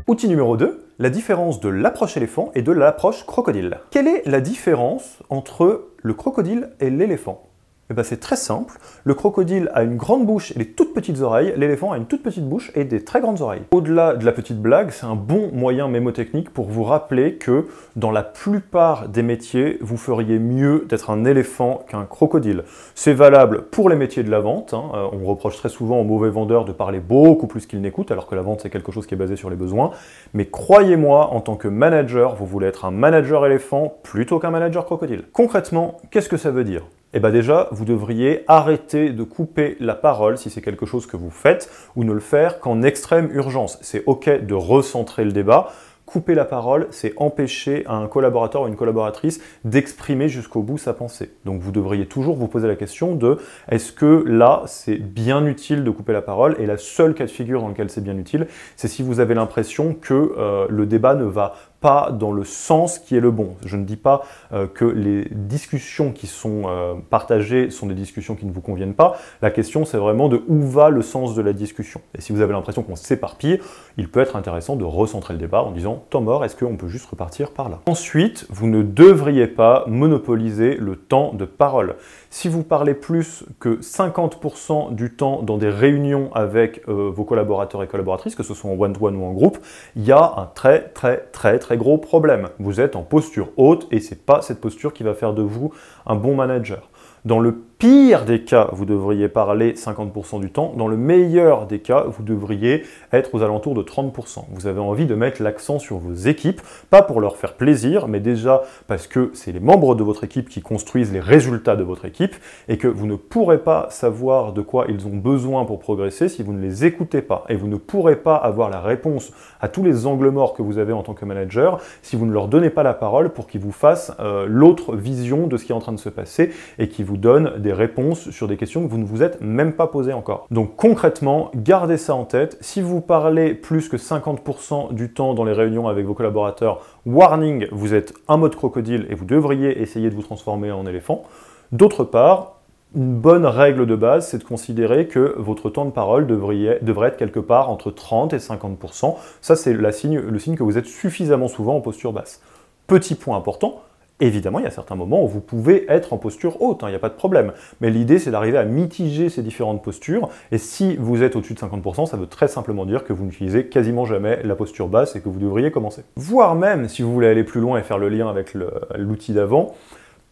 Outil 0.08 0.30
numéro 0.30 0.56
2, 0.56 0.80
la 0.98 1.10
différence 1.10 1.60
de 1.60 1.68
l'approche 1.68 2.16
éléphant 2.16 2.52
et 2.56 2.62
de 2.62 2.72
l'approche 2.72 3.26
crocodile. 3.26 3.80
Quelle 3.92 4.08
est 4.08 4.26
la 4.26 4.40
différence 4.40 5.22
entre 5.30 5.90
le 5.98 6.14
crocodile 6.14 6.70
et 6.80 6.90
l'éléphant? 6.90 7.49
Eh 7.92 7.96
ben, 7.96 8.04
c'est 8.04 8.20
très 8.20 8.36
simple. 8.36 8.78
Le 9.04 9.16
crocodile 9.16 9.72
a 9.74 9.82
une 9.82 9.98
grande 9.98 10.24
bouche 10.24 10.52
et 10.52 10.60
des 10.60 10.68
toutes 10.68 10.94
petites 10.94 11.22
oreilles, 11.22 11.54
l'éléphant 11.58 11.92
a 11.92 11.98
une 11.98 12.06
toute 12.06 12.22
petite 12.22 12.48
bouche 12.48 12.72
et 12.76 12.84
des 12.84 13.04
très 13.04 13.20
grandes 13.20 13.42
oreilles. 13.42 13.64
Au-delà 13.72 14.14
de 14.14 14.24
la 14.26 14.32
petite 14.32 14.62
blague, 14.62 14.92
c'est 14.92 15.08
un 15.08 15.16
bon 15.16 15.50
moyen 15.54 15.88
mémotechnique 15.88 16.52
pour 16.52 16.68
vous 16.68 16.84
rappeler 16.84 17.36
que 17.36 17.66
dans 17.96 18.12
la 18.12 18.22
plupart 18.22 19.10
des 19.10 19.24
métiers, 19.24 19.80
vous 19.82 19.98
feriez 19.98 20.38
mieux 20.38 20.86
d'être 20.88 21.10
un 21.10 21.26
éléphant 21.26 21.84
qu'un 21.88 22.06
crocodile. 22.06 22.64
C'est 22.94 23.14
valable 23.14 23.64
pour 23.64 23.90
les 23.90 23.96
métiers 23.96 24.22
de 24.22 24.30
la 24.30 24.40
vente. 24.40 24.76
Hein. 24.76 24.84
Euh, 24.94 25.08
on 25.12 25.26
reproche 25.26 25.58
très 25.58 25.70
souvent 25.70 26.00
aux 26.00 26.04
mauvais 26.04 26.30
vendeurs 26.30 26.66
de 26.66 26.72
parler 26.72 27.00
beaucoup 27.00 27.48
plus 27.48 27.66
qu'ils 27.66 27.82
n'écoutent, 27.82 28.12
alors 28.12 28.28
que 28.28 28.36
la 28.36 28.44
vente 28.44 28.62
c'est 28.62 28.70
quelque 28.70 28.92
chose 28.92 29.08
qui 29.08 29.16
est 29.16 29.18
basé 29.18 29.36
sur 29.36 29.50
les 29.50 29.56
besoins. 29.56 29.90
Mais 30.36 30.46
croyez-moi, 30.46 31.34
en 31.34 31.42
tant 31.42 31.56
que 31.56 31.68
manager, 31.68 32.36
vous 32.36 32.46
voulez 32.46 32.68
être 32.68 32.86
un 32.86 32.92
manager 32.92 33.48
éléphant 33.48 33.96
plutôt 34.04 34.38
qu'un 34.38 34.52
manager 34.52 34.86
crocodile. 34.86 35.24
Concrètement, 35.34 35.98
qu'est-ce 36.12 36.30
que 36.30 36.38
ça 36.38 36.52
veut 36.52 36.64
dire? 36.64 36.84
Eh 37.14 37.20
bien 37.20 37.32
déjà, 37.32 37.70
vous 37.72 37.86
devriez 37.86 38.44
arrêter 38.48 39.10
de 39.10 39.24
couper 39.24 39.78
la 39.80 39.96
parole 39.96 40.38
si 40.38 40.50
c'est 40.50 40.62
quelque 40.62 40.86
chose 40.86 41.08
que 41.08 41.18
vous 41.18 41.32
faites, 41.32 41.72
ou 41.96 42.04
ne 42.04 42.14
le 42.14 42.20
faire 42.20 42.60
qu'en 42.60 42.84
extrême 42.84 43.30
urgence. 43.34 43.80
C'est 43.82 44.04
ok 44.06 44.46
de 44.46 44.54
recentrer 44.54 45.26
le 45.26 45.32
débat, 45.32 45.72
couper 46.10 46.34
la 46.34 46.46
parole, 46.46 46.88
c'est 46.90 47.14
empêcher 47.18 47.86
un 47.88 48.08
collaborateur 48.08 48.64
ou 48.64 48.68
une 48.68 48.76
collaboratrice 48.76 49.42
d'exprimer 49.64 50.28
jusqu'au 50.28 50.64
bout 50.64 50.80
sa 50.80 50.94
pensée. 50.94 51.32
Donc 51.46 51.62
vous 51.62 51.72
devriez 51.72 52.08
toujours 52.08 52.36
vous 52.36 52.48
poser 52.48 52.68
la 52.68 52.76
question 52.76 53.14
de 53.14 53.38
est-ce 53.70 53.92
que 53.92 54.24
là 54.26 54.64
c'est 54.66 54.96
bien 54.96 55.46
utile 55.46 55.84
de 55.84 55.92
couper 55.92 56.14
la 56.14 56.24
parole? 56.24 56.56
Et 56.58 56.66
la 56.66 56.78
seule 56.78 57.14
cas 57.14 57.26
de 57.26 57.30
figure 57.30 57.62
dans 57.62 57.68
lequel 57.70 57.92
c'est 57.92 58.04
bien 58.04 58.18
utile, 58.18 58.48
c'est 58.76 58.88
si 58.88 59.04
vous 59.04 59.20
avez 59.20 59.36
l'impression 59.36 59.94
que 59.94 60.34
euh, 60.36 60.66
le 60.68 60.88
débat 60.88 61.14
ne 61.14 61.26
va 61.26 61.54
pas 61.80 62.12
dans 62.12 62.32
le 62.32 62.44
sens 62.44 63.00
qui 63.00 63.16
est 63.16 63.20
le 63.20 63.32
bon. 63.32 63.56
Je 63.66 63.78
ne 63.78 63.86
dis 63.86 63.96
pas 63.96 64.24
euh, 64.54 64.68
que 64.68 64.86
les 64.86 65.28
discussions 65.32 66.12
qui 66.12 66.28
sont 66.28 66.64
euh, 66.66 66.96
partagées 67.10 67.70
sont 67.70 67.88
des 67.88 67.96
discussions 67.96 68.36
qui 68.36 68.46
ne 68.46 68.52
vous 68.52 68.62
conviennent 68.62 68.94
pas. 68.94 69.18
La 69.42 69.52
question, 69.52 69.86
c'est 69.86 69.98
vraiment 69.98 70.30
de 70.30 70.42
où 70.48 70.62
va 70.64 70.90
le 70.90 71.02
sens 71.02 71.36
de 71.36 71.42
la 71.42 71.54
discussion. 71.54 72.02
Et 72.18 72.22
si 72.22 72.34
vous 72.34 72.42
avez 72.42 72.54
l'impression 72.54 72.84
qu'on 72.84 72.96
s'éparpille, 72.96 73.60
il 73.98 74.10
peut 74.10 74.20
être 74.20 74.36
intéressant 74.36 74.76
de 74.76 74.86
recentrer 74.86 75.34
le 75.34 75.40
débat 75.40 75.64
en 75.64 75.72
disant 75.72 76.04
temps 76.10 76.22
mort, 76.22 76.44
est-ce 76.46 76.56
qu'on 76.56 76.78
peut 76.78 76.88
juste 76.88 77.06
repartir 77.06 77.52
par 77.52 77.70
là? 77.70 77.80
Ensuite, 77.86 78.46
vous 78.50 78.68
ne 78.68 78.82
devriez 78.82 79.48
pas 79.48 79.86
monopoliser 79.88 80.76
le 80.76 80.96
temps 80.96 81.34
de 81.34 81.46
parole. 81.46 81.96
Si 82.30 82.48
vous 82.48 82.64
parlez 82.64 82.94
plus 82.94 83.44
que 83.60 83.80
50% 83.82 84.94
du 84.94 85.14
temps 85.14 85.42
dans 85.42 85.58
des 85.58 85.70
réunions 85.70 86.30
avec 86.34 86.82
euh, 86.88 87.10
vos 87.10 87.24
collaborateurs 87.24 87.84
et 87.84 87.88
collaboratrices, 87.88 88.36
que 88.36 88.44
ce 88.44 88.54
soit 88.54 88.70
en 88.70 88.80
one-to-one 88.80 89.16
ou 89.16 89.24
en 89.24 89.34
groupe, 89.34 89.58
il 89.96 90.06
y 90.06 90.12
a 90.12 90.34
un 90.38 90.46
très 90.46 90.90
très 90.90 91.18
très 91.32 91.60
très 91.60 91.69
gros 91.78 91.98
problème. 91.98 92.50
Vous 92.60 92.82
êtes 92.82 92.96
en 92.96 93.04
posture 93.04 93.50
haute 93.58 93.88
et 93.92 94.00
c'est 94.00 94.26
pas 94.26 94.42
cette 94.42 94.62
posture 94.62 94.94
qui 94.94 95.04
va 95.04 95.14
faire 95.14 95.34
de 95.34 95.42
vous 95.42 95.74
un 96.06 96.16
bon 96.16 96.36
manager. 96.36 96.90
Dans 97.26 97.40
le 97.40 97.62
pire 97.80 98.26
des 98.26 98.42
cas, 98.42 98.68
vous 98.74 98.84
devriez 98.84 99.30
parler 99.30 99.72
50% 99.72 100.42
du 100.42 100.52
temps. 100.52 100.74
Dans 100.76 100.90
le 100.90 100.98
meilleur 100.98 101.66
des 101.66 101.80
cas, 101.80 102.04
vous 102.10 102.24
devriez 102.24 102.84
être 103.14 103.34
aux 103.34 103.42
alentours 103.42 103.74
de 103.74 103.82
30%. 103.82 104.44
Vous 104.52 104.68
avez 104.68 104.82
envie 104.82 105.06
de 105.06 105.16
mettre 105.16 105.42
l'accent 105.42 105.80
sur 105.80 105.98
vos 105.98 106.14
équipes, 106.14 106.60
pas 106.90 107.02
pour 107.02 107.22
leur 107.22 107.38
faire 107.38 107.54
plaisir, 107.54 108.10
mais 108.10 108.20
déjà 108.20 108.64
parce 108.88 109.08
que 109.08 109.32
c'est 109.34 109.54
les 109.54 109.62
membres 109.62 109.96
de 109.96 110.04
votre 110.04 110.26
équipe 110.26 110.50
qui 110.50 110.62
construisent 110.62 111.14
les 111.14 111.22
résultats 111.22 111.78
de 111.78 111.84
votre 111.84 112.04
équipe 112.04 112.36
et 112.68 112.78
que 112.78 112.90
vous 112.90 113.08
ne 113.08 113.16
pourrez 113.16 113.60
pas 113.60 113.88
savoir 113.92 114.52
de 114.52 114.62
quoi 114.62 114.88
ils 114.90 115.08
ont 115.08 115.16
besoin 115.16 115.64
pour 115.64 115.80
progresser 115.80 116.28
si 116.28 116.44
vous 116.44 116.52
ne 116.52 116.62
les 116.62 116.84
écoutez 116.84 117.22
pas. 117.22 117.46
Et 117.48 117.56
vous 117.56 117.70
ne 117.70 117.78
pourrez 117.78 118.18
pas 118.18 118.36
avoir 118.36 118.70
la 118.70 118.82
réponse 118.82 119.32
à 119.62 119.70
tous 119.70 119.86
les 119.86 120.06
angles 120.06 120.32
morts 120.32 120.54
que 120.54 120.62
vous 120.62 120.80
avez 120.80 120.92
en 120.92 121.04
tant 121.04 121.14
que 121.14 121.24
manager 121.24 121.80
si 122.02 122.18
vous 122.18 122.26
ne 122.26 122.34
leur 122.34 122.50
donnez 122.50 122.72
pas 122.72 122.84
la 122.84 122.94
parole 122.94 123.30
pour 123.30 123.48
qu'ils 123.48 123.62
vous 123.62 123.72
fassent 123.72 124.12
euh, 124.20 124.46
l'autre 124.50 124.98
vision 124.98 125.48
de 125.48 125.56
ce 125.56 125.64
qui 125.64 125.72
est 125.72 125.76
en 125.76 125.80
train 125.80 125.94
de 125.94 125.98
se 125.98 126.10
passer 126.10 126.52
et 126.78 126.90
qui 126.90 127.04
vous 127.04 127.16
donne 127.16 127.54
des 127.60 127.69
réponses 127.74 128.30
sur 128.32 128.48
des 128.48 128.58
questions 128.58 128.84
que 128.84 128.92
vous 128.92 128.98
ne 128.98 129.06
vous 129.06 129.24
êtes 129.24 129.42
même 129.42 129.74
pas 129.74 129.88
posées 129.88 130.14
encore. 130.14 130.48
Donc 130.52 130.76
concrètement, 130.76 131.52
gardez 131.56 131.98
ça 131.98 132.16
en 132.16 132.26
tête. 132.26 132.58
Si 132.62 132.82
vous 132.82 133.02
parlez 133.02 133.54
plus 133.54 133.90
que 133.90 133.98
50% 133.98 134.94
du 134.94 135.12
temps 135.12 135.34
dans 135.34 135.44
les 135.44 135.54
réunions 135.54 135.88
avec 135.88 136.06
vos 136.06 136.14
collaborateurs, 136.14 136.82
warning, 137.06 137.68
vous 137.72 137.94
êtes 137.94 138.14
un 138.28 138.38
mode 138.38 138.56
crocodile 138.56 139.08
et 139.10 139.16
vous 139.16 139.26
devriez 139.26 139.82
essayer 139.82 140.10
de 140.10 140.16
vous 140.16 140.24
transformer 140.24 140.72
en 140.72 140.86
éléphant. 140.86 141.24
D'autre 141.72 142.04
part, 142.04 142.60
une 142.96 143.14
bonne 143.14 143.46
règle 143.46 143.86
de 143.86 143.96
base, 143.96 144.28
c'est 144.28 144.40
de 144.40 144.44
considérer 144.44 145.08
que 145.08 145.36
votre 145.38 145.70
temps 145.70 145.86
de 145.86 145.92
parole 145.92 146.26
devrait, 146.26 146.80
devrait 146.82 147.10
être 147.10 147.18
quelque 147.18 147.40
part 147.40 147.70
entre 147.70 147.92
30 147.92 148.34
et 148.34 148.38
50%. 148.38 149.16
Ça, 149.42 149.56
c'est 149.56 149.74
le 149.74 149.92
signe 149.92 150.56
que 150.56 150.64
vous 150.64 150.78
êtes 150.78 150.88
suffisamment 150.88 151.48
souvent 151.48 151.76
en 151.76 151.82
posture 151.82 152.14
basse. 152.14 152.42
Petit 152.88 153.14
point 153.14 153.38
important, 153.38 153.84
Évidemment, 154.22 154.60
il 154.60 154.64
y 154.64 154.68
a 154.68 154.72
certains 154.72 154.96
moments 154.96 155.24
où 155.24 155.28
vous 155.28 155.40
pouvez 155.40 155.86
être 155.90 156.12
en 156.12 156.18
posture 156.18 156.62
haute, 156.62 156.84
hein, 156.84 156.88
il 156.88 156.92
n'y 156.92 156.96
a 156.96 157.00
pas 157.00 157.10
de 157.10 157.16
problème. 157.16 157.54
Mais 157.80 157.90
l'idée, 157.90 158.20
c'est 158.20 158.32
d'arriver 158.32 158.58
à 158.58 158.66
mitiger 158.66 159.30
ces 159.30 159.42
différentes 159.42 159.82
postures. 159.82 160.30
Et 160.52 160.58
si 160.58 160.98
vous 160.98 161.24
êtes 161.24 161.36
au-dessus 161.36 161.54
de 161.54 161.60
50%, 161.60 162.06
ça 162.06 162.18
veut 162.18 162.28
très 162.28 162.50
simplement 162.50 162.86
dire 162.86 163.06
que 163.06 163.14
vous 163.14 163.24
n'utilisez 163.24 163.68
quasiment 163.68 164.06
jamais 164.06 164.42
la 164.44 164.56
posture 164.56 164.90
basse 164.90 165.16
et 165.16 165.22
que 165.22 165.30
vous 165.30 165.40
devriez 165.40 165.72
commencer. 165.72 166.04
Voire 166.18 166.56
même, 166.56 166.90
si 166.90 167.02
vous 167.02 167.14
voulez 167.14 167.28
aller 167.28 167.46
plus 167.46 167.62
loin 167.62 167.80
et 167.80 167.84
faire 167.84 167.98
le 167.98 168.10
lien 168.10 168.30
avec 168.30 168.56
l'outil 168.98 169.34
d'avant, 169.34 169.76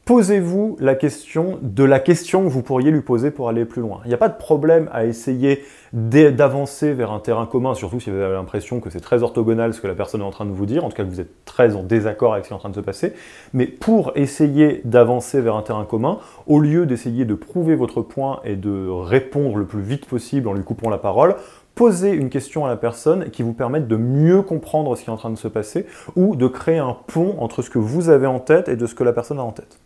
posez-vous 0.07 0.77
la 0.79 0.95
question 0.95 1.59
de 1.61 1.83
la 1.83 1.99
question 1.99 2.45
que 2.45 2.47
vous 2.47 2.61
pourriez 2.61 2.91
lui 2.91 3.01
poser 3.01 3.29
pour 3.29 3.49
aller 3.49 3.65
plus 3.65 3.81
loin. 3.81 3.99
Il 4.05 4.07
n'y 4.07 4.13
a 4.13 4.17
pas 4.17 4.29
de 4.29 4.37
problème 4.37 4.89
à 4.93 5.05
essayer 5.05 5.65
d'avancer 5.91 6.93
vers 6.93 7.11
un 7.11 7.19
terrain 7.19 7.45
commun, 7.45 7.73
surtout 7.73 7.99
si 7.99 8.09
vous 8.09 8.15
avez 8.15 8.33
l'impression 8.33 8.79
que 8.79 8.89
c'est 8.89 9.01
très 9.01 9.21
orthogonal 9.21 9.73
ce 9.73 9.81
que 9.81 9.87
la 9.87 9.95
personne 9.95 10.21
est 10.21 10.25
en 10.25 10.31
train 10.31 10.45
de 10.45 10.51
vous 10.51 10.65
dire, 10.65 10.85
en 10.85 10.89
tout 10.89 10.95
cas 10.95 11.03
que 11.03 11.09
vous 11.09 11.19
êtes 11.19 11.43
très 11.43 11.75
en 11.75 11.83
désaccord 11.83 12.33
avec 12.33 12.45
ce 12.45 12.49
qui 12.49 12.53
est 12.53 12.55
en 12.55 12.59
train 12.59 12.69
de 12.69 12.75
se 12.75 12.79
passer. 12.79 13.13
Mais 13.51 13.65
pour 13.65 14.13
essayer 14.15 14.79
d'avancer 14.85 15.41
vers 15.41 15.57
un 15.57 15.61
terrain 15.61 15.83
commun, 15.83 16.19
au 16.45 16.61
lieu 16.61 16.85
d'essayer 16.85 17.25
de 17.25 17.35
prouver 17.35 17.75
votre 17.75 18.01
point 18.01 18.39
et 18.45 18.55
de 18.55 18.87
répondre 18.87 19.57
le 19.57 19.65
plus 19.65 19.81
vite 19.81 20.05
possible 20.05 20.47
en 20.47 20.53
lui 20.53 20.63
coupant 20.63 20.89
la 20.89 20.99
parole, 20.99 21.35
posez 21.77 22.09
une 22.09 22.29
question 22.29 22.65
à 22.65 22.69
la 22.69 22.75
personne 22.75 23.29
qui 23.29 23.43
vous 23.43 23.53
permette 23.53 23.87
de 23.87 23.97
mieux 23.97 24.41
comprendre 24.41 24.97
ce 24.97 25.03
qui 25.03 25.11
est 25.11 25.13
en 25.13 25.17
train 25.17 25.29
de 25.29 25.37
se 25.37 25.47
passer 25.47 25.85
ou 26.15 26.35
de 26.35 26.47
créer 26.47 26.79
un 26.79 26.97
pont 27.05 27.35
entre 27.37 27.61
ce 27.61 27.69
que 27.69 27.77
vous 27.77 28.09
avez 28.09 28.25
en 28.25 28.39
tête 28.39 28.67
et 28.67 28.75
de 28.75 28.87
ce 28.87 28.95
que 28.95 29.03
la 29.03 29.13
personne 29.13 29.37
a 29.37 29.43
en 29.43 29.51
tête. 29.51 29.79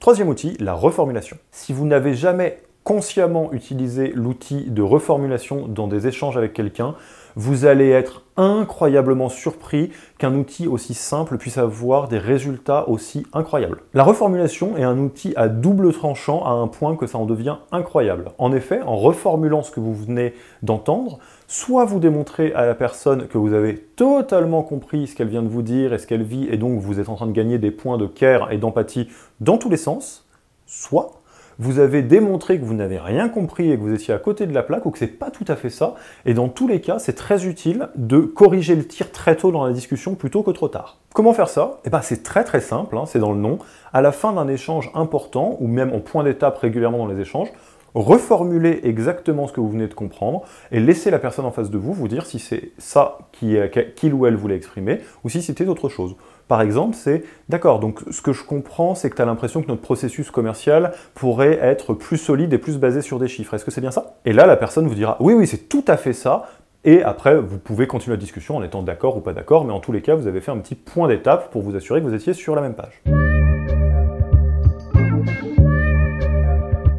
Troisième 0.00 0.28
outil, 0.28 0.56
la 0.58 0.74
reformulation. 0.74 1.36
Si 1.52 1.72
vous 1.72 1.86
n'avez 1.86 2.14
jamais 2.14 2.58
consciemment 2.82 3.52
utilisé 3.52 4.10
l'outil 4.12 4.70
de 4.70 4.82
reformulation 4.82 5.68
dans 5.68 5.86
des 5.86 6.08
échanges 6.08 6.36
avec 6.36 6.54
quelqu'un, 6.54 6.96
vous 7.38 7.66
allez 7.66 7.90
être 7.90 8.24
incroyablement 8.36 9.28
surpris 9.28 9.92
qu'un 10.18 10.34
outil 10.34 10.66
aussi 10.66 10.92
simple 10.92 11.38
puisse 11.38 11.56
avoir 11.56 12.08
des 12.08 12.18
résultats 12.18 12.88
aussi 12.88 13.24
incroyables. 13.32 13.78
La 13.94 14.02
reformulation 14.02 14.76
est 14.76 14.82
un 14.82 14.98
outil 14.98 15.34
à 15.36 15.46
double 15.46 15.92
tranchant 15.92 16.44
à 16.44 16.50
un 16.50 16.66
point 16.66 16.96
que 16.96 17.06
ça 17.06 17.16
en 17.16 17.26
devient 17.26 17.58
incroyable. 17.70 18.32
En 18.38 18.50
effet, 18.50 18.82
en 18.82 18.96
reformulant 18.96 19.62
ce 19.62 19.70
que 19.70 19.78
vous 19.78 19.94
venez 19.94 20.34
d'entendre, 20.64 21.20
soit 21.46 21.84
vous 21.84 22.00
démontrez 22.00 22.52
à 22.54 22.66
la 22.66 22.74
personne 22.74 23.28
que 23.28 23.38
vous 23.38 23.52
avez 23.52 23.76
totalement 23.76 24.64
compris 24.64 25.06
ce 25.06 25.14
qu'elle 25.14 25.28
vient 25.28 25.44
de 25.44 25.48
vous 25.48 25.62
dire 25.62 25.92
et 25.92 25.98
ce 25.98 26.08
qu'elle 26.08 26.24
vit, 26.24 26.48
et 26.50 26.56
donc 26.56 26.80
vous 26.80 26.98
êtes 26.98 27.08
en 27.08 27.14
train 27.14 27.28
de 27.28 27.32
gagner 27.32 27.58
des 27.58 27.70
points 27.70 27.98
de 27.98 28.06
care 28.06 28.50
et 28.50 28.58
d'empathie 28.58 29.08
dans 29.38 29.58
tous 29.58 29.70
les 29.70 29.76
sens, 29.76 30.26
soit 30.66 31.20
vous 31.58 31.80
avez 31.80 32.02
démontré 32.02 32.58
que 32.58 32.64
vous 32.64 32.74
n'avez 32.74 32.98
rien 32.98 33.28
compris 33.28 33.72
et 33.72 33.76
que 33.76 33.82
vous 33.82 33.92
étiez 33.92 34.14
à 34.14 34.18
côté 34.18 34.46
de 34.46 34.54
la 34.54 34.62
plaque 34.62 34.86
ou 34.86 34.90
que 34.90 34.98
c'est 34.98 35.06
pas 35.06 35.30
tout 35.30 35.44
à 35.48 35.56
fait 35.56 35.70
ça. 35.70 35.94
Et 36.24 36.34
dans 36.34 36.48
tous 36.48 36.68
les 36.68 36.80
cas, 36.80 36.98
c'est 36.98 37.14
très 37.14 37.46
utile 37.46 37.88
de 37.96 38.20
corriger 38.20 38.76
le 38.76 38.86
tir 38.86 39.10
très 39.10 39.36
tôt 39.36 39.50
dans 39.50 39.64
la 39.64 39.72
discussion 39.72 40.14
plutôt 40.14 40.42
que 40.42 40.52
trop 40.52 40.68
tard. 40.68 40.98
Comment 41.14 41.32
faire 41.32 41.48
ça? 41.48 41.80
Eh 41.84 41.90
ben, 41.90 42.00
c'est 42.00 42.22
très 42.22 42.44
très 42.44 42.60
simple, 42.60 42.96
hein, 42.96 43.04
c'est 43.06 43.18
dans 43.18 43.32
le 43.32 43.38
nom. 43.38 43.58
À 43.92 44.02
la 44.02 44.12
fin 44.12 44.32
d'un 44.32 44.46
échange 44.46 44.90
important 44.94 45.56
ou 45.60 45.66
même 45.66 45.92
en 45.92 46.00
point 46.00 46.22
d'étape 46.22 46.58
régulièrement 46.58 46.98
dans 46.98 47.12
les 47.12 47.20
échanges, 47.20 47.48
reformulez 47.94 48.80
exactement 48.84 49.48
ce 49.48 49.52
que 49.52 49.60
vous 49.60 49.70
venez 49.70 49.88
de 49.88 49.94
comprendre 49.94 50.42
et 50.70 50.78
laissez 50.78 51.10
la 51.10 51.18
personne 51.18 51.44
en 51.44 51.50
face 51.50 51.70
de 51.70 51.78
vous 51.78 51.92
vous 51.92 52.06
dire 52.06 52.26
si 52.26 52.38
c'est 52.38 52.70
ça 52.78 53.18
qu'il 53.32 54.14
ou 54.14 54.26
elle 54.26 54.36
voulait 54.36 54.56
exprimer 54.56 55.00
ou 55.24 55.28
si 55.28 55.42
c'était 55.42 55.66
autre 55.66 55.88
chose. 55.88 56.14
Par 56.48 56.62
exemple, 56.62 56.96
c'est 56.96 57.24
d'accord, 57.50 57.78
donc 57.78 58.00
ce 58.10 58.22
que 58.22 58.32
je 58.32 58.42
comprends, 58.42 58.94
c'est 58.94 59.10
que 59.10 59.16
tu 59.16 59.20
as 59.20 59.26
l'impression 59.26 59.60
que 59.62 59.68
notre 59.68 59.82
processus 59.82 60.30
commercial 60.30 60.94
pourrait 61.14 61.58
être 61.60 61.92
plus 61.92 62.16
solide 62.16 62.54
et 62.54 62.58
plus 62.58 62.78
basé 62.78 63.02
sur 63.02 63.18
des 63.18 63.28
chiffres. 63.28 63.52
Est-ce 63.52 63.66
que 63.66 63.70
c'est 63.70 63.82
bien 63.82 63.90
ça? 63.90 64.14
Et 64.24 64.32
là, 64.32 64.46
la 64.46 64.56
personne 64.56 64.86
vous 64.86 64.94
dira 64.94 65.18
oui, 65.20 65.34
oui, 65.34 65.46
c'est 65.46 65.68
tout 65.68 65.84
à 65.86 65.98
fait 65.98 66.14
ça. 66.14 66.48
Et 66.84 67.02
après, 67.02 67.38
vous 67.38 67.58
pouvez 67.58 67.86
continuer 67.86 68.16
la 68.16 68.20
discussion 68.20 68.56
en 68.56 68.62
étant 68.62 68.82
d'accord 68.82 69.18
ou 69.18 69.20
pas 69.20 69.34
d'accord, 69.34 69.66
mais 69.66 69.74
en 69.74 69.80
tous 69.80 69.92
les 69.92 70.00
cas, 70.00 70.14
vous 70.14 70.26
avez 70.26 70.40
fait 70.40 70.50
un 70.50 70.56
petit 70.56 70.74
point 70.74 71.06
d'étape 71.06 71.50
pour 71.50 71.60
vous 71.60 71.76
assurer 71.76 72.00
que 72.00 72.06
vous 72.06 72.14
étiez 72.14 72.32
sur 72.32 72.54
la 72.54 72.62
même 72.62 72.74
page. 72.74 73.02